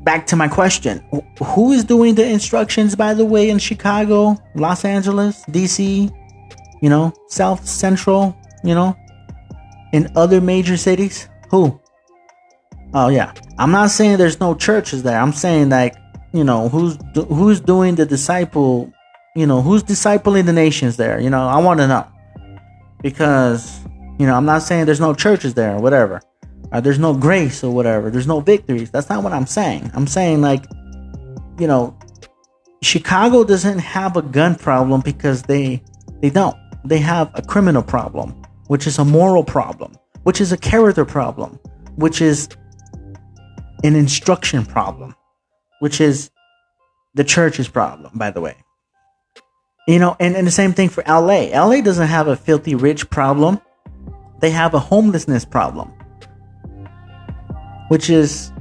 back 0.02 0.26
to 0.28 0.36
my 0.36 0.48
question. 0.48 1.04
Who 1.44 1.72
is 1.72 1.84
doing 1.84 2.14
the 2.14 2.26
instructions 2.26 2.96
by 2.96 3.14
the 3.14 3.24
way 3.24 3.50
in 3.50 3.58
chicago 3.58 4.36
los 4.56 4.84
angeles 4.84 5.44
dc 5.44 6.10
you 6.82 6.88
know 6.88 7.12
south 7.28 7.68
central 7.68 8.36
you 8.64 8.74
know 8.74 8.96
in 9.92 10.10
other 10.16 10.40
major 10.40 10.76
cities? 10.76 11.28
Who? 11.50 11.80
Oh 12.94 13.08
yeah, 13.08 13.32
I'm 13.58 13.70
not 13.70 13.90
saying 13.90 14.18
there's 14.18 14.40
no 14.40 14.54
churches 14.54 15.02
there. 15.02 15.18
I'm 15.18 15.32
saying 15.32 15.68
like 15.68 15.96
you 16.32 16.44
know 16.44 16.68
who's 16.68 16.96
who's 17.28 17.60
doing 17.60 17.94
the 17.96 18.06
disciple 18.06 18.92
you 19.36 19.46
know, 19.46 19.62
who's 19.62 19.82
discipling 19.82 20.46
the 20.46 20.52
nations 20.52 20.96
there? 20.96 21.20
You 21.20 21.30
know, 21.30 21.46
I 21.46 21.58
want 21.58 21.80
to 21.80 21.86
know 21.86 22.06
because 23.02 23.80
you 24.18 24.26
know, 24.26 24.34
I'm 24.34 24.44
not 24.44 24.62
saying 24.62 24.84
there's 24.84 25.00
no 25.00 25.14
churches 25.14 25.54
there 25.54 25.76
or 25.76 25.80
whatever. 25.80 26.20
Or 26.72 26.80
there's 26.80 26.98
no 26.98 27.14
grace 27.14 27.64
or 27.64 27.72
whatever. 27.72 28.10
There's 28.10 28.26
no 28.26 28.40
victories. 28.40 28.90
That's 28.90 29.08
not 29.08 29.24
what 29.24 29.32
I'm 29.32 29.46
saying. 29.46 29.90
I'm 29.94 30.06
saying 30.06 30.42
like, 30.42 30.66
you 31.58 31.66
know, 31.66 31.98
Chicago 32.82 33.44
doesn't 33.44 33.78
have 33.78 34.16
a 34.16 34.22
gun 34.22 34.56
problem 34.56 35.00
because 35.00 35.42
they 35.42 35.82
they 36.20 36.30
don't. 36.30 36.56
They 36.84 36.98
have 36.98 37.30
a 37.34 37.42
criminal 37.42 37.82
problem, 37.82 38.30
which 38.66 38.86
is 38.86 38.98
a 38.98 39.04
moral 39.04 39.44
problem, 39.44 39.96
which 40.24 40.40
is 40.40 40.52
a 40.52 40.56
character 40.56 41.04
problem, 41.04 41.58
which 41.96 42.20
is 42.20 42.48
an 43.84 43.96
instruction 43.96 44.64
problem, 44.66 45.14
which 45.80 46.00
is 46.00 46.30
the 47.14 47.24
church's 47.24 47.68
problem, 47.68 48.12
by 48.14 48.30
the 48.30 48.40
way. 48.40 48.56
You 49.88 49.98
know, 49.98 50.16
and, 50.20 50.36
and 50.36 50.46
the 50.46 50.52
same 50.52 50.72
thing 50.72 50.88
for 50.88 51.02
LA. 51.06 51.48
LA 51.52 51.80
doesn't 51.80 52.06
have 52.06 52.28
a 52.28 52.36
filthy 52.36 52.74
rich 52.74 53.10
problem. 53.10 53.60
They 54.40 54.50
have 54.50 54.74
a 54.74 54.78
homelessness 54.78 55.44
problem. 55.44 55.92
Which 57.88 58.08
is 58.08 58.52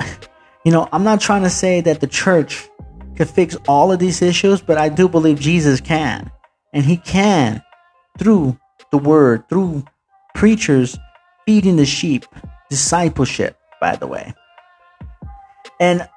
you 0.64 0.72
know, 0.72 0.88
I'm 0.92 1.04
not 1.04 1.20
trying 1.20 1.42
to 1.42 1.50
say 1.50 1.80
that 1.82 2.00
the 2.00 2.06
church 2.06 2.68
could 3.16 3.28
fix 3.28 3.56
all 3.66 3.92
of 3.92 3.98
these 3.98 4.22
issues, 4.22 4.60
but 4.60 4.78
I 4.78 4.88
do 4.88 5.08
believe 5.08 5.40
Jesus 5.40 5.80
can. 5.80 6.30
And 6.72 6.84
he 6.84 6.96
can 6.96 7.62
through 8.18 8.58
the 8.90 8.98
word, 8.98 9.48
through 9.48 9.84
preachers 10.34 10.96
feeding 11.46 11.76
the 11.76 11.86
sheep, 11.86 12.26
discipleship, 12.70 13.56
by 13.80 13.96
the 13.96 14.06
way. 14.06 14.34
And 15.80 16.08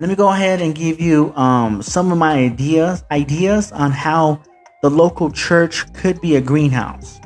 let 0.00 0.08
me 0.08 0.16
go 0.16 0.30
ahead 0.30 0.62
and 0.62 0.74
give 0.74 0.98
you 0.98 1.34
um, 1.36 1.82
some 1.82 2.10
of 2.10 2.16
my 2.16 2.32
ideas 2.32 3.04
ideas 3.10 3.70
on 3.70 3.90
how 3.90 4.40
the 4.80 4.88
local 4.88 5.30
church 5.30 5.92
could 5.92 6.18
be 6.22 6.36
a 6.36 6.40
greenhouse. 6.40 7.20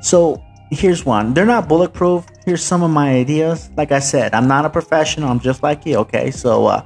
So 0.00 0.42
here's 0.72 1.06
one. 1.06 1.34
They're 1.34 1.46
not 1.46 1.68
bulletproof. 1.68 2.26
Here's 2.44 2.64
some 2.64 2.82
of 2.82 2.90
my 2.90 3.14
ideas. 3.14 3.70
Like 3.76 3.92
I 3.92 4.00
said, 4.00 4.34
I'm 4.34 4.48
not 4.48 4.64
a 4.64 4.70
professional. 4.70 5.28
I'm 5.28 5.38
just 5.38 5.62
like 5.62 5.86
you. 5.86 5.98
Okay, 5.98 6.32
so 6.32 6.66
uh, 6.66 6.84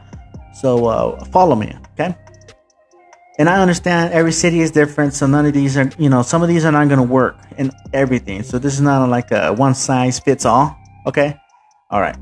so 0.53 0.85
uh, 0.85 1.25
follow 1.27 1.57
me. 1.57 1.75
Okay. 1.93 2.15
And 3.39 3.49
I 3.49 3.61
understand 3.61 4.13
every 4.13 4.33
city 4.33 4.61
is 4.61 4.71
different, 4.71 5.13
so 5.13 5.27
none 5.27 5.45
of 5.45 5.53
these 5.53 5.77
are, 5.77 5.91
you 5.99 6.09
know, 6.09 6.23
some 6.23 6.43
of 6.43 6.49
these 6.49 6.65
are 6.65 6.73
not 6.73 6.89
going 6.89 7.01
to 7.01 7.13
work 7.13 7.37
in 7.59 7.71
everything. 7.93 8.43
So 8.43 8.59
this 8.59 8.73
is 8.75 8.81
not 8.81 9.07
like 9.09 9.31
a 9.31 9.53
one 9.53 9.75
size 9.75 10.19
fits 10.19 10.47
all. 10.47 10.77
Okay. 11.07 11.35
All 11.91 12.01
right. 12.01 12.17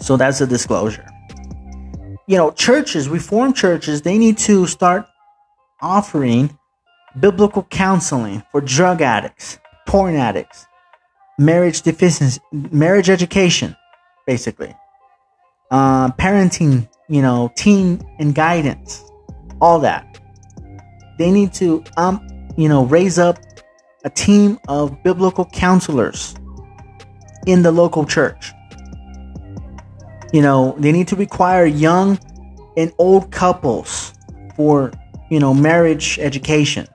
So 0.00 0.16
that's 0.16 0.40
a 0.40 0.46
disclosure 0.46 1.06
you 2.26 2.36
know, 2.36 2.50
churches, 2.50 3.08
reformed 3.08 3.56
churches, 3.56 4.02
they 4.02 4.18
need 4.18 4.38
to 4.38 4.66
start 4.66 5.06
offering 5.80 6.58
biblical 7.18 7.62
counseling 7.64 8.42
for 8.50 8.60
drug 8.60 9.00
addicts, 9.00 9.58
porn 9.86 10.16
addicts, 10.16 10.66
marriage 11.38 11.82
deficiency, 11.82 12.40
marriage 12.52 13.08
education, 13.08 13.76
basically, 14.26 14.74
uh, 15.70 16.10
parenting, 16.12 16.88
you 17.08 17.22
know, 17.22 17.50
teen 17.56 18.02
and 18.18 18.34
guidance, 18.34 19.02
all 19.60 19.78
that. 19.78 20.20
They 21.18 21.30
need 21.30 21.54
to, 21.54 21.84
um, 21.96 22.26
you 22.56 22.68
know, 22.68 22.84
raise 22.84 23.18
up 23.18 23.38
a 24.04 24.10
team 24.10 24.58
of 24.68 25.02
biblical 25.02 25.44
counselors 25.46 26.34
in 27.46 27.62
the 27.62 27.72
local 27.72 28.04
church. 28.04 28.52
You 30.36 30.42
know, 30.42 30.76
they 30.78 30.92
need 30.92 31.08
to 31.08 31.16
require 31.16 31.64
young 31.64 32.18
and 32.76 32.92
old 32.98 33.32
couples 33.32 34.12
for, 34.54 34.92
you 35.30 35.40
know, 35.40 35.54
marriage 35.54 36.18
education. 36.18 36.86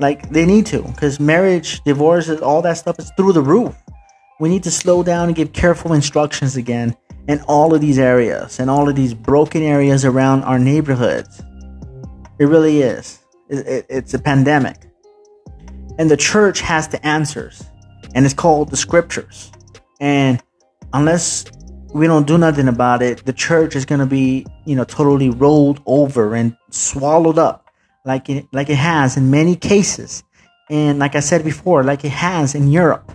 Like 0.00 0.30
they 0.30 0.46
need 0.46 0.64
to, 0.72 0.80
because 0.84 1.20
marriage, 1.20 1.84
divorces, 1.84 2.40
all 2.40 2.62
that 2.62 2.78
stuff 2.78 2.98
is 2.98 3.12
through 3.18 3.34
the 3.34 3.42
roof. 3.42 3.76
We 4.40 4.48
need 4.48 4.62
to 4.62 4.70
slow 4.70 5.02
down 5.02 5.26
and 5.26 5.36
give 5.36 5.52
careful 5.52 5.92
instructions 5.92 6.56
again 6.56 6.96
in 7.28 7.42
all 7.42 7.74
of 7.74 7.82
these 7.82 7.98
areas 7.98 8.58
and 8.58 8.70
all 8.70 8.88
of 8.88 8.96
these 8.96 9.12
broken 9.12 9.62
areas 9.62 10.06
around 10.06 10.44
our 10.44 10.58
neighborhoods. 10.58 11.42
It 12.38 12.46
really 12.46 12.80
is. 12.80 13.18
It, 13.50 13.66
it, 13.66 13.86
it's 13.90 14.14
a 14.14 14.18
pandemic. 14.18 14.78
And 15.98 16.10
the 16.10 16.16
church 16.16 16.62
has 16.62 16.88
the 16.88 17.06
answers. 17.06 17.62
And 18.14 18.24
it's 18.24 18.32
called 18.32 18.70
the 18.70 18.78
scriptures. 18.78 19.52
And 20.00 20.42
unless 20.94 21.44
we 21.94 22.08
don't 22.08 22.26
do 22.26 22.36
nothing 22.36 22.66
about 22.66 23.02
it, 23.02 23.24
the 23.24 23.32
church 23.32 23.76
is 23.76 23.84
gonna 23.86 24.04
be, 24.04 24.44
you 24.64 24.74
know, 24.74 24.84
totally 24.84 25.30
rolled 25.30 25.80
over 25.86 26.34
and 26.34 26.56
swallowed 26.70 27.38
up, 27.38 27.70
like 28.04 28.28
it 28.28 28.46
like 28.52 28.68
it 28.68 28.76
has 28.76 29.16
in 29.16 29.30
many 29.30 29.54
cases, 29.54 30.24
and 30.68 30.98
like 30.98 31.14
I 31.14 31.20
said 31.20 31.44
before, 31.44 31.84
like 31.84 32.04
it 32.04 32.10
has 32.10 32.56
in 32.56 32.68
Europe. 32.68 33.12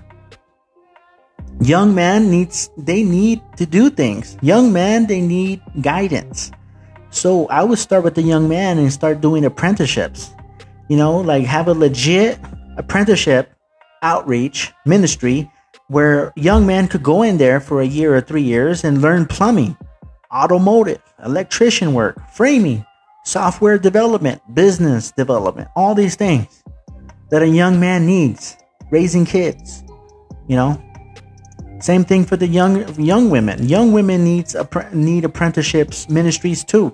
Young 1.60 1.94
men 1.94 2.32
needs 2.32 2.70
they 2.78 3.04
need 3.04 3.42
to 3.58 3.66
do 3.66 3.90
things. 3.90 4.38
Young 4.42 4.72
men 4.72 5.08
they 5.08 5.20
need 5.20 5.62
guidance. 5.82 6.52
So 7.10 7.48
I 7.48 7.64
would 7.64 7.80
start 7.80 8.06
with 8.06 8.16
the 8.16 8.22
young 8.22 8.48
man 8.48 8.78
and 8.78 8.94
start 8.94 9.20
doing 9.20 9.44
apprenticeships. 9.44 10.32
You 10.88 10.96
know, 10.96 11.18
like 11.18 11.44
have 11.44 11.68
a 11.68 11.74
legit 11.74 12.40
apprenticeship 12.78 13.52
outreach 14.04 14.72
ministry 14.86 15.52
where 15.90 16.32
young 16.36 16.66
men 16.66 16.88
could 16.88 17.04
go 17.04 17.24
in 17.24 17.38
there 17.38 17.60
for 17.60 17.82
a 17.82 17.86
year 17.86 18.16
or 18.16 18.22
three 18.22 18.44
years 18.44 18.84
and 18.84 19.02
learn 19.02 19.26
plumbing, 19.26 19.76
automotive, 20.32 21.02
electrician 21.26 21.94
work, 21.94 22.18
framing, 22.32 22.86
software 23.26 23.78
development, 23.78 24.42
business 24.54 25.12
development, 25.12 25.68
all 25.76 25.96
these 25.96 26.16
things 26.16 26.64
that 27.32 27.42
a 27.42 27.48
young 27.48 27.80
man 27.80 28.06
needs, 28.06 28.56
raising 28.92 29.26
kids, 29.26 29.84
you 30.48 30.56
know. 30.56 30.82
Same 31.80 32.04
thing 32.04 32.26
for 32.26 32.36
the 32.36 32.48
young 32.48 32.94
young 33.02 33.30
women. 33.30 33.68
Young 33.68 33.92
women 33.92 34.24
needs 34.24 34.56
need 34.94 35.26
apprenticeships, 35.26 36.10
ministries 36.10 36.64
too. 36.64 36.94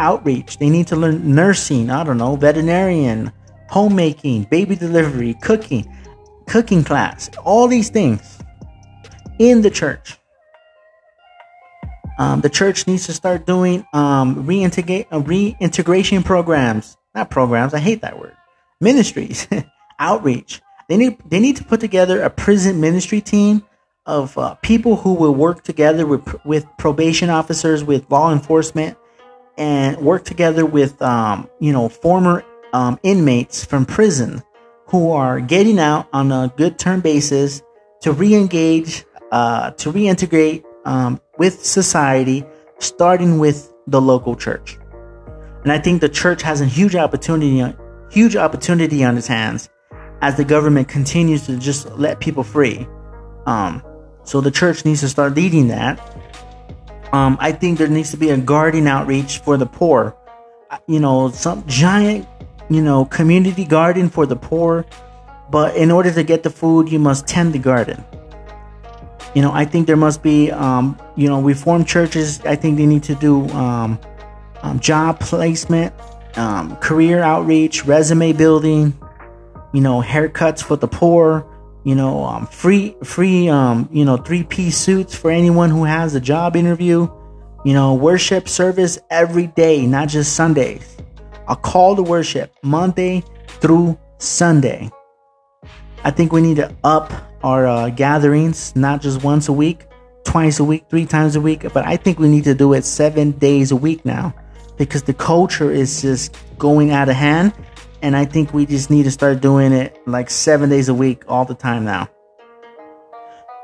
Outreach. 0.00 0.58
They 0.58 0.70
need 0.70 0.88
to 0.88 0.96
learn 0.96 1.34
nursing, 1.34 1.90
I 1.90 2.02
don't 2.02 2.18
know, 2.18 2.34
veterinarian, 2.34 3.30
homemaking, 3.68 4.44
baby 4.44 4.74
delivery, 4.74 5.34
cooking 5.34 5.86
cooking 6.46 6.84
class, 6.84 7.30
all 7.44 7.68
these 7.68 7.90
things 7.90 8.38
in 9.38 9.62
the 9.62 9.70
church. 9.70 10.18
Um, 12.18 12.40
the 12.40 12.50
church 12.50 12.86
needs 12.86 13.06
to 13.06 13.12
start 13.12 13.46
doing 13.46 13.84
um, 13.92 14.38
uh, 14.38 15.20
reintegration 15.20 16.22
programs, 16.22 16.96
not 17.14 17.30
programs. 17.30 17.74
I 17.74 17.80
hate 17.80 18.02
that 18.02 18.18
word. 18.18 18.36
Ministries, 18.80 19.48
outreach. 19.98 20.60
They 20.88 20.96
need 20.96 21.18
they 21.28 21.40
need 21.40 21.56
to 21.56 21.64
put 21.64 21.80
together 21.80 22.22
a 22.22 22.30
prison 22.30 22.80
ministry 22.80 23.20
team 23.20 23.64
of 24.06 24.36
uh, 24.36 24.54
people 24.56 24.96
who 24.96 25.14
will 25.14 25.34
work 25.34 25.64
together 25.64 26.06
with 26.06 26.22
with 26.44 26.66
probation 26.78 27.30
officers, 27.30 27.82
with 27.82 28.08
law 28.10 28.32
enforcement, 28.32 28.96
and 29.56 29.96
work 29.98 30.24
together 30.24 30.66
with 30.66 31.00
um, 31.02 31.48
you 31.58 31.72
know 31.72 31.88
former 31.88 32.44
um, 32.74 33.00
inmates 33.02 33.64
from 33.64 33.86
prison 33.86 34.42
who 34.94 35.10
are 35.10 35.40
getting 35.40 35.80
out 35.80 36.06
on 36.12 36.30
a 36.30 36.52
good 36.56 36.78
term 36.78 37.00
basis 37.00 37.62
to 38.00 38.12
re-engage, 38.12 39.04
uh, 39.32 39.72
to 39.72 39.90
reintegrate 39.90 40.62
um, 40.84 41.20
with 41.36 41.64
society, 41.66 42.44
starting 42.78 43.40
with 43.40 43.74
the 43.88 44.00
local 44.00 44.36
church. 44.36 44.78
And 45.64 45.72
I 45.72 45.78
think 45.78 46.00
the 46.00 46.08
church 46.08 46.42
has 46.42 46.60
a 46.60 46.64
huge 46.64 46.94
opportunity, 46.94 47.74
huge 48.08 48.36
opportunity 48.36 49.02
on 49.02 49.18
its 49.18 49.26
hands 49.26 49.68
as 50.20 50.36
the 50.36 50.44
government 50.44 50.86
continues 50.86 51.44
to 51.46 51.56
just 51.56 51.90
let 51.98 52.20
people 52.20 52.44
free. 52.44 52.86
Um, 53.46 53.82
so 54.22 54.40
the 54.40 54.52
church 54.52 54.84
needs 54.84 55.00
to 55.00 55.08
start 55.08 55.34
leading 55.34 55.66
that. 55.68 55.98
Um, 57.12 57.36
I 57.40 57.50
think 57.50 57.78
there 57.78 57.88
needs 57.88 58.12
to 58.12 58.16
be 58.16 58.30
a 58.30 58.36
guarding 58.36 58.86
outreach 58.86 59.38
for 59.38 59.56
the 59.56 59.66
poor. 59.66 60.16
Uh, 60.70 60.78
you 60.86 61.00
know, 61.00 61.30
some 61.30 61.64
giant 61.66 62.28
you 62.70 62.82
know, 62.82 63.04
community 63.04 63.64
garden 63.64 64.08
for 64.08 64.26
the 64.26 64.36
poor. 64.36 64.86
But 65.50 65.76
in 65.76 65.90
order 65.90 66.10
to 66.12 66.22
get 66.22 66.42
the 66.42 66.50
food, 66.50 66.90
you 66.90 66.98
must 66.98 67.26
tend 67.26 67.52
the 67.52 67.58
garden. 67.58 68.04
You 69.34 69.42
know, 69.42 69.52
I 69.52 69.64
think 69.64 69.86
there 69.86 69.96
must 69.96 70.22
be, 70.22 70.50
um, 70.50 70.98
you 71.16 71.28
know, 71.28 71.42
reformed 71.42 71.86
churches. 71.86 72.40
I 72.42 72.56
think 72.56 72.78
they 72.78 72.86
need 72.86 73.02
to 73.04 73.14
do 73.14 73.48
um, 73.50 73.98
um, 74.62 74.80
job 74.80 75.20
placement, 75.20 75.92
um, 76.36 76.76
career 76.76 77.20
outreach, 77.20 77.84
resume 77.84 78.32
building. 78.32 78.98
You 79.72 79.80
know, 79.80 80.00
haircuts 80.00 80.62
for 80.62 80.76
the 80.76 80.88
poor. 80.88 81.46
You 81.82 81.94
know, 81.94 82.24
um, 82.24 82.46
free, 82.46 82.96
free, 83.04 83.48
um, 83.48 83.88
you 83.92 84.06
know, 84.06 84.16
three 84.16 84.42
piece 84.42 84.78
suits 84.78 85.14
for 85.14 85.30
anyone 85.30 85.68
who 85.68 85.84
has 85.84 86.14
a 86.14 86.20
job 86.20 86.56
interview. 86.56 87.08
You 87.64 87.72
know, 87.72 87.94
worship 87.94 88.48
service 88.48 88.98
every 89.10 89.48
day, 89.48 89.86
not 89.86 90.08
just 90.08 90.34
Sundays 90.34 90.94
a 91.48 91.56
call 91.56 91.96
to 91.96 92.02
worship 92.02 92.54
Monday 92.62 93.22
through 93.46 93.98
Sunday. 94.18 94.90
I 96.02 96.10
think 96.10 96.32
we 96.32 96.40
need 96.40 96.56
to 96.56 96.74
up 96.84 97.12
our 97.42 97.66
uh, 97.66 97.90
gatherings, 97.90 98.74
not 98.76 99.00
just 99.02 99.22
once 99.22 99.48
a 99.48 99.52
week, 99.52 99.86
twice 100.24 100.60
a 100.60 100.64
week, 100.64 100.84
three 100.88 101.06
times 101.06 101.36
a 101.36 101.40
week, 101.40 101.62
but 101.72 101.86
I 101.86 101.96
think 101.96 102.18
we 102.18 102.28
need 102.28 102.44
to 102.44 102.54
do 102.54 102.72
it 102.72 102.84
seven 102.84 103.32
days 103.32 103.70
a 103.70 103.76
week 103.76 104.04
now. 104.04 104.34
because 104.76 105.02
the 105.04 105.14
culture 105.14 105.70
is 105.70 106.02
just 106.02 106.36
going 106.58 106.90
out 106.90 107.08
of 107.08 107.14
hand. 107.14 107.52
And 108.02 108.16
I 108.16 108.24
think 108.24 108.52
we 108.52 108.66
just 108.66 108.90
need 108.90 109.04
to 109.04 109.10
start 109.10 109.40
doing 109.40 109.72
it 109.72 109.96
like 110.06 110.28
seven 110.28 110.68
days 110.68 110.88
a 110.88 110.94
week 110.94 111.24
all 111.28 111.44
the 111.44 111.54
time 111.54 111.84
now. 111.84 112.08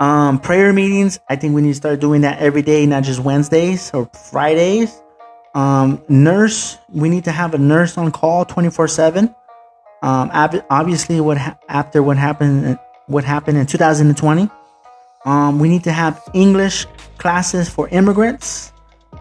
Um, 0.01 0.38
prayer 0.38 0.73
meetings, 0.73 1.19
I 1.29 1.37
think 1.37 1.55
we 1.55 1.61
need 1.61 1.71
to 1.71 1.75
start 1.75 2.01
doing 2.01 2.23
that 2.23 2.38
every 2.38 2.62
day, 2.62 2.87
not 2.87 3.03
just 3.03 3.21
Wednesdays 3.21 3.90
or 3.93 4.09
Fridays. 4.31 5.03
Um, 5.55 6.03
nurse, 6.09 6.79
we 6.89 7.09
need 7.09 7.25
to 7.25 7.33
have 7.33 7.55
a 7.55 7.59
nurse 7.59 7.99
on 7.99 8.13
call 8.13 8.45
24 8.45 8.89
7. 8.89 9.35
Um, 10.03 10.31
obviously, 10.33 11.21
what 11.21 11.39
ha- 11.39 11.59
after 11.69 12.03
what 12.03 12.17
happened, 12.17 12.79
what 13.07 13.25
happened 13.25 13.59
in 13.59 13.67
2020, 13.67 14.49
um, 15.25 15.59
we 15.59 15.69
need 15.69 15.85
to 15.85 15.93
have 15.93 16.23
English 16.33 16.87
classes 17.19 17.69
for 17.69 17.89
immigrants. 17.89 18.73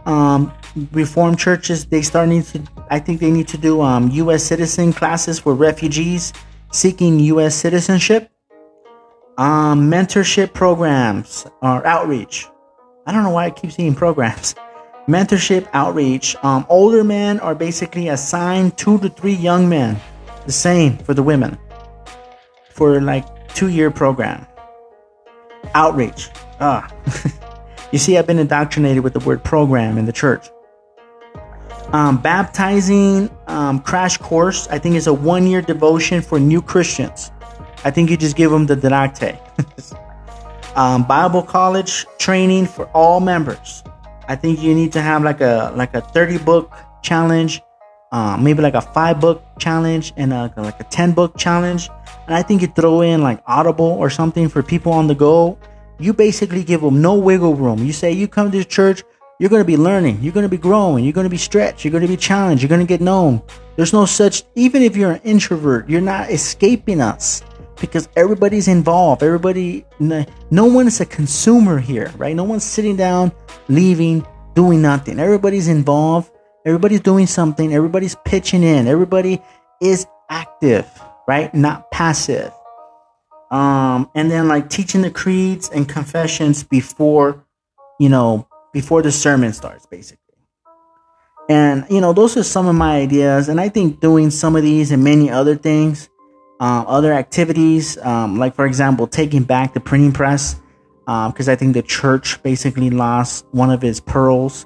Um, 0.05 0.53
Reformed 0.91 1.39
churches, 1.39 1.85
they 1.87 2.03
start 2.03 2.29
need 2.29 2.45
to, 2.45 2.61
I 2.91 2.99
think 2.99 3.19
they 3.19 3.31
need 3.31 3.47
to 3.49 3.57
do 3.57 3.81
um, 3.81 4.09
U.S. 4.11 4.43
citizen 4.43 4.93
classes 4.93 5.39
for 5.39 5.55
refugees 5.55 6.31
seeking 6.71 7.19
U.S. 7.19 7.55
citizenship 7.55 8.31
um, 9.39 9.89
mentorship 9.89 10.53
programs 10.53 11.47
or 11.61 11.85
outreach. 11.87 12.45
I 13.07 13.13
don't 13.13 13.23
know 13.23 13.31
why 13.31 13.45
I 13.45 13.51
keep 13.51 13.71
seeing 13.71 13.95
programs. 13.95 14.53
Mentorship 15.09 15.67
outreach. 15.73 16.35
Um, 16.43 16.67
older 16.69 17.03
men 17.03 17.39
are 17.39 17.55
basically 17.55 18.09
assigned 18.09 18.77
two 18.77 18.99
to 18.99 19.09
three 19.09 19.33
young 19.33 19.67
men. 19.67 19.99
The 20.45 20.51
same 20.51 20.99
for 20.99 21.15
the 21.15 21.23
women. 21.23 21.57
For 22.75 23.01
like 23.01 23.25
two 23.55 23.69
year 23.69 23.89
program. 23.89 24.45
Outreach. 25.73 26.29
Ah. 26.59 26.87
you 27.91 27.97
see, 27.97 28.19
I've 28.19 28.27
been 28.27 28.37
indoctrinated 28.37 29.03
with 29.03 29.13
the 29.13 29.19
word 29.21 29.43
program 29.43 29.97
in 29.97 30.05
the 30.05 30.13
church. 30.13 30.47
Um, 31.91 32.21
baptizing 32.21 33.31
um, 33.47 33.79
crash 33.79 34.17
course. 34.17 34.67
I 34.67 34.77
think 34.77 34.95
is 34.95 35.07
a 35.07 35.13
one 35.13 35.47
year 35.47 35.63
devotion 35.63 36.21
for 36.21 36.39
new 36.39 36.61
Christians. 36.61 37.31
I 37.83 37.89
think 37.89 38.11
you 38.11 38.17
just 38.17 38.35
give 38.35 38.51
them 38.51 38.67
the 38.67 38.75
Didache. 38.75 39.39
um, 40.77 41.03
Bible 41.07 41.41
college 41.41 42.05
training 42.19 42.67
for 42.67 42.85
all 42.89 43.19
members. 43.19 43.83
I 44.29 44.35
think 44.35 44.61
you 44.61 44.75
need 44.75 44.91
to 44.93 45.01
have 45.01 45.23
like 45.23 45.41
a 45.41 45.73
like 45.75 45.95
a 45.95 46.01
30 46.01 46.37
book 46.37 46.71
challenge, 47.01 47.61
um, 48.11 48.43
maybe 48.43 48.61
like 48.61 48.75
a 48.75 48.81
five 48.81 49.19
book 49.19 49.41
challenge 49.57 50.13
and 50.17 50.31
a, 50.31 50.53
like 50.55 50.79
a 50.79 50.83
10 50.83 51.13
book 51.13 51.35
challenge. 51.35 51.89
And 52.27 52.35
I 52.35 52.43
think 52.43 52.61
you 52.61 52.67
throw 52.67 53.01
in 53.01 53.23
like 53.23 53.41
Audible 53.47 53.97
or 53.97 54.11
something 54.11 54.47
for 54.47 54.61
people 54.61 54.93
on 54.93 55.07
the 55.07 55.15
go. 55.15 55.57
You 55.97 56.13
basically 56.13 56.63
give 56.63 56.81
them 56.81 57.01
no 57.01 57.15
wiggle 57.15 57.55
room. 57.55 57.83
You 57.83 57.91
say 57.91 58.11
you 58.11 58.27
come 58.27 58.51
to 58.51 58.63
church, 58.63 59.01
you're 59.39 59.49
going 59.49 59.63
to 59.63 59.67
be 59.67 59.77
learning, 59.77 60.19
you're 60.21 60.33
going 60.33 60.45
to 60.45 60.49
be 60.49 60.61
growing, 60.61 61.03
you're 61.03 61.13
going 61.13 61.25
to 61.25 61.29
be 61.29 61.37
stretched, 61.37 61.83
you're 61.83 61.91
going 61.91 62.03
to 62.03 62.07
be 62.07 62.15
challenged, 62.15 62.61
you're 62.61 62.69
going 62.69 62.85
to 62.85 62.87
get 62.87 63.01
known. 63.01 63.41
There's 63.77 63.93
no 63.93 64.05
such, 64.05 64.43
even 64.53 64.83
if 64.83 64.95
you're 64.95 65.11
an 65.11 65.21
introvert, 65.23 65.89
you're 65.89 66.01
not 66.01 66.29
escaping 66.29 67.01
us 67.01 67.41
because 67.79 68.09
everybody's 68.15 68.67
involved. 68.67 69.23
Everybody, 69.23 69.85
no 69.99 70.65
one 70.65 70.87
is 70.87 70.99
a 71.01 71.05
consumer 71.05 71.79
here, 71.79 72.11
right? 72.17 72.35
No 72.35 72.43
one's 72.43 72.63
sitting 72.63 72.95
down, 72.95 73.31
leaving, 73.67 74.25
doing 74.53 74.81
nothing. 74.81 75.19
Everybody's 75.19 75.67
involved. 75.67 76.31
Everybody's 76.65 77.01
doing 77.01 77.25
something. 77.25 77.73
Everybody's 77.73 78.15
pitching 78.25 78.63
in. 78.63 78.87
Everybody 78.87 79.41
is 79.81 80.05
active, 80.29 80.87
right? 81.27 81.53
Not 81.53 81.89
passive. 81.91 82.51
Um, 83.51 84.09
and 84.13 84.29
then 84.29 84.47
like 84.47 84.69
teaching 84.69 85.01
the 85.01 85.09
creeds 85.09 85.69
and 85.69 85.87
confessions 85.87 86.63
before, 86.63 87.43
you 87.99 88.09
know, 88.09 88.47
before 88.73 89.01
the 89.01 89.11
sermon 89.11 89.53
starts, 89.53 89.85
basically. 89.85 90.19
And 91.49 91.85
you 91.89 91.99
know, 91.99 92.13
those 92.13 92.37
are 92.37 92.43
some 92.43 92.67
of 92.67 92.75
my 92.75 92.97
ideas. 92.97 93.49
And 93.49 93.59
I 93.59 93.69
think 93.69 94.01
doing 94.01 94.29
some 94.29 94.55
of 94.55 94.61
these 94.61 94.91
and 94.91 95.03
many 95.03 95.31
other 95.31 95.55
things 95.55 96.09
um, 96.59 96.85
other 96.87 97.13
activities, 97.13 97.97
um, 97.99 98.37
like 98.37 98.55
for 98.55 98.65
example, 98.65 99.07
taking 99.07 99.43
back 99.43 99.73
the 99.73 99.79
printing 99.79 100.11
press, 100.11 100.55
because 101.05 101.47
um, 101.47 101.51
I 101.51 101.55
think 101.55 101.73
the 101.73 101.81
church 101.81 102.41
basically 102.43 102.89
lost 102.89 103.45
one 103.51 103.71
of 103.71 103.83
its 103.83 103.99
pearls 103.99 104.65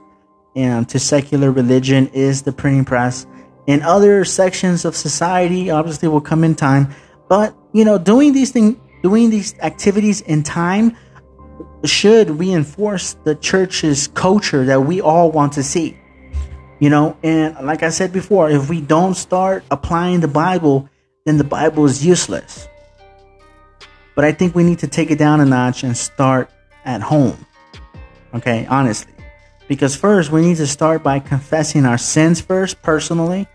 and 0.56 0.88
to 0.90 1.00
secular 1.00 1.52
religion 1.52 2.08
is 2.10 2.44
the 2.44 2.52
printing 2.52 2.86
press. 2.86 3.26
In 3.66 3.82
other 3.82 4.26
sections 4.26 4.86
of 4.86 4.96
society, 4.96 5.70
obviously, 5.70 6.08
will 6.08 6.22
come 6.22 6.44
in 6.44 6.56
time, 6.56 6.94
but 7.30 7.56
you 7.72 7.86
know, 7.86 7.98
doing 7.98 8.34
these 8.34 8.52
things, 8.52 8.78
doing 9.02 9.30
these 9.30 9.58
activities 9.60 10.22
in 10.22 10.44
time, 10.44 10.98
should 11.86 12.30
reinforce 12.30 13.16
the 13.24 13.36
church's 13.36 14.08
culture 14.08 14.66
that 14.66 14.82
we 14.82 15.02
all 15.02 15.32
want 15.32 15.54
to 15.54 15.64
see. 15.64 15.98
You 16.80 16.90
know, 16.90 17.18
and 17.24 17.56
like 17.66 17.84
I 17.84 17.90
said 17.90 18.12
before, 18.12 18.50
if 18.50 18.70
we 18.70 18.82
don't 18.82 19.14
start 19.14 19.64
applying 19.72 20.20
the 20.20 20.28
Bible 20.28 20.90
then 21.26 21.38
the 21.38 21.44
Bible 21.44 21.86
is 21.86 22.06
useless. 22.06 22.68
But 24.16 24.26
I 24.26 24.32
think 24.32 24.56
we 24.56 24.64
need 24.64 24.80
to 24.80 24.88
take 24.88 25.10
it 25.10 25.18
down 25.18 25.40
a 25.40 25.46
notch 25.46 25.84
and 25.84 25.98
start 25.98 26.50
at 26.86 27.02
home. 27.02 27.46
Okay, 28.34 28.66
honestly. 28.68 29.14
Because 29.68 29.96
first, 29.96 30.32
we 30.32 30.42
need 30.42 30.58
to 30.58 30.68
start 30.68 31.02
by 31.02 31.20
confessing 31.20 31.86
our 31.86 31.98
sins 31.98 32.42
first, 32.42 32.82
personally. 32.82 33.48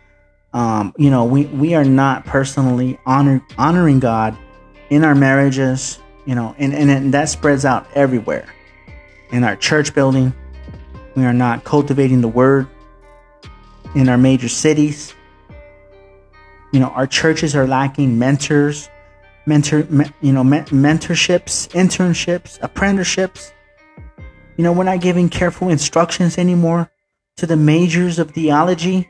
Um, 0.53 0.95
you 0.97 1.11
know, 1.11 1.27
we, 1.27 1.45
we 1.47 1.75
are 1.75 1.85
not 1.85 2.25
personally 2.25 2.99
honor, 3.05 3.45
honoring 3.59 4.01
God 4.01 4.37
in 4.89 5.05
our 5.05 5.15
marriages, 5.15 5.99
you 6.25 6.35
know, 6.35 6.55
and, 6.59 6.75
and, 6.75 6.91
and 6.91 7.15
that 7.15 7.29
spreads 7.29 7.65
out 7.65 7.87
everywhere. 7.95 8.49
In 9.31 9.45
our 9.45 9.57
church 9.57 9.95
building, 9.95 10.33
we 11.15 11.25
are 11.25 11.35
not 11.35 11.65
cultivating 11.65 12.23
the 12.23 12.29
word 12.29 12.67
in 13.95 14.09
our 14.09 14.17
major 14.17 14.49
cities 14.49 15.15
you 16.73 16.81
know, 16.81 16.89
our 16.89 17.07
churches 17.07 17.57
are 17.57 17.67
lacking 17.67 18.19
mentors, 18.19 18.89
mentor, 19.47 19.79
you 20.21 20.33
know, 20.33 20.43
mentorships, 20.43 21.69
internships, 21.73 22.59
apprenticeships. 22.63 23.53
You 24.57 24.65
know, 24.65 24.73
we're 24.73 24.85
not 24.85 25.01
giving 25.01 25.29
careful 25.29 25.69
instructions 25.69 26.37
anymore 26.37 26.91
to 27.37 27.47
the 27.47 27.57
majors 27.57 28.19
of 28.19 28.33
theology. 28.33 29.09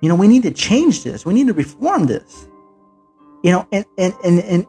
You 0.00 0.08
know, 0.08 0.14
we 0.14 0.28
need 0.28 0.44
to 0.44 0.52
change 0.52 1.04
this. 1.04 1.26
We 1.26 1.34
need 1.34 1.48
to 1.48 1.52
reform 1.52 2.06
this. 2.06 2.48
You 3.42 3.52
know, 3.52 3.68
and 3.70 3.84
and 3.98 4.14
and 4.24 4.40
and, 4.40 4.66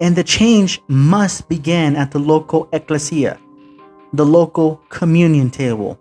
and 0.00 0.16
the 0.16 0.24
change 0.24 0.80
must 0.88 1.48
begin 1.48 1.94
at 1.96 2.10
the 2.10 2.18
local 2.18 2.68
ecclesia, 2.72 3.38
the 4.12 4.26
local 4.26 4.80
communion 4.88 5.50
table, 5.50 5.98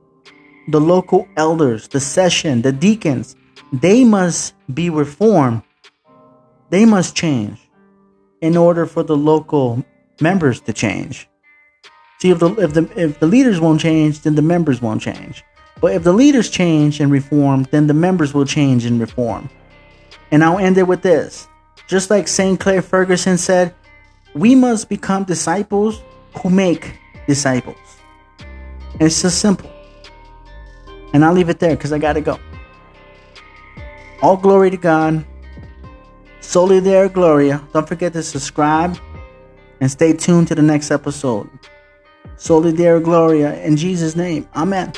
the 0.67 0.81
local 0.81 1.27
elders, 1.37 1.87
the 1.89 1.99
session, 1.99 2.61
the 2.63 2.71
deacons, 2.71 3.35
they 3.71 4.03
must 4.03 4.53
be 4.73 4.89
reformed. 4.89 5.63
They 6.69 6.85
must 6.85 7.15
change 7.15 7.59
in 8.41 8.57
order 8.57 8.85
for 8.85 9.03
the 9.03 9.17
local 9.17 9.85
members 10.21 10.61
to 10.61 10.73
change. 10.73 11.29
See, 12.19 12.31
if 12.31 12.39
the 12.39 12.49
if 12.55 12.73
the 12.73 12.89
if 12.95 13.19
the 13.19 13.27
leaders 13.27 13.59
won't 13.59 13.79
change, 13.79 14.21
then 14.21 14.35
the 14.35 14.41
members 14.41 14.81
won't 14.81 15.01
change. 15.01 15.43
But 15.79 15.93
if 15.93 16.03
the 16.03 16.13
leaders 16.13 16.49
change 16.49 16.99
and 16.99 17.11
reform, 17.11 17.67
then 17.71 17.87
the 17.87 17.93
members 17.93 18.33
will 18.33 18.45
change 18.45 18.85
and 18.85 18.99
reform. 18.99 19.49
And 20.31 20.43
I'll 20.43 20.57
end 20.57 20.77
it 20.77 20.87
with 20.87 21.03
this. 21.03 21.47
Just 21.87 22.09
like 22.09 22.27
Sinclair 22.27 22.81
Ferguson 22.81 23.37
said, 23.37 23.73
we 24.33 24.55
must 24.55 24.89
become 24.89 25.23
disciples 25.23 26.01
who 26.41 26.49
make 26.49 26.99
disciples. 27.27 27.77
It's 28.99 29.21
just 29.21 29.39
simple. 29.39 29.71
And 31.13 31.23
I'll 31.23 31.33
leave 31.33 31.49
it 31.49 31.59
there 31.59 31.75
because 31.75 31.93
I 31.93 31.99
got 31.99 32.13
to 32.13 32.21
go. 32.21 32.39
All 34.21 34.37
glory 34.37 34.69
to 34.71 34.77
God. 34.77 35.25
Soli 36.39 36.81
Deo 36.81 37.09
Gloria. 37.09 37.61
Don't 37.73 37.87
forget 37.87 38.13
to 38.13 38.23
subscribe 38.23 38.97
and 39.81 39.91
stay 39.91 40.13
tuned 40.13 40.47
to 40.47 40.55
the 40.55 40.61
next 40.61 40.91
episode. 40.91 41.49
Soli 42.35 42.73
Deo 42.73 42.99
Gloria. 42.99 43.61
In 43.63 43.75
Jesus' 43.77 44.15
name. 44.15 44.47
Amen. 44.55 44.93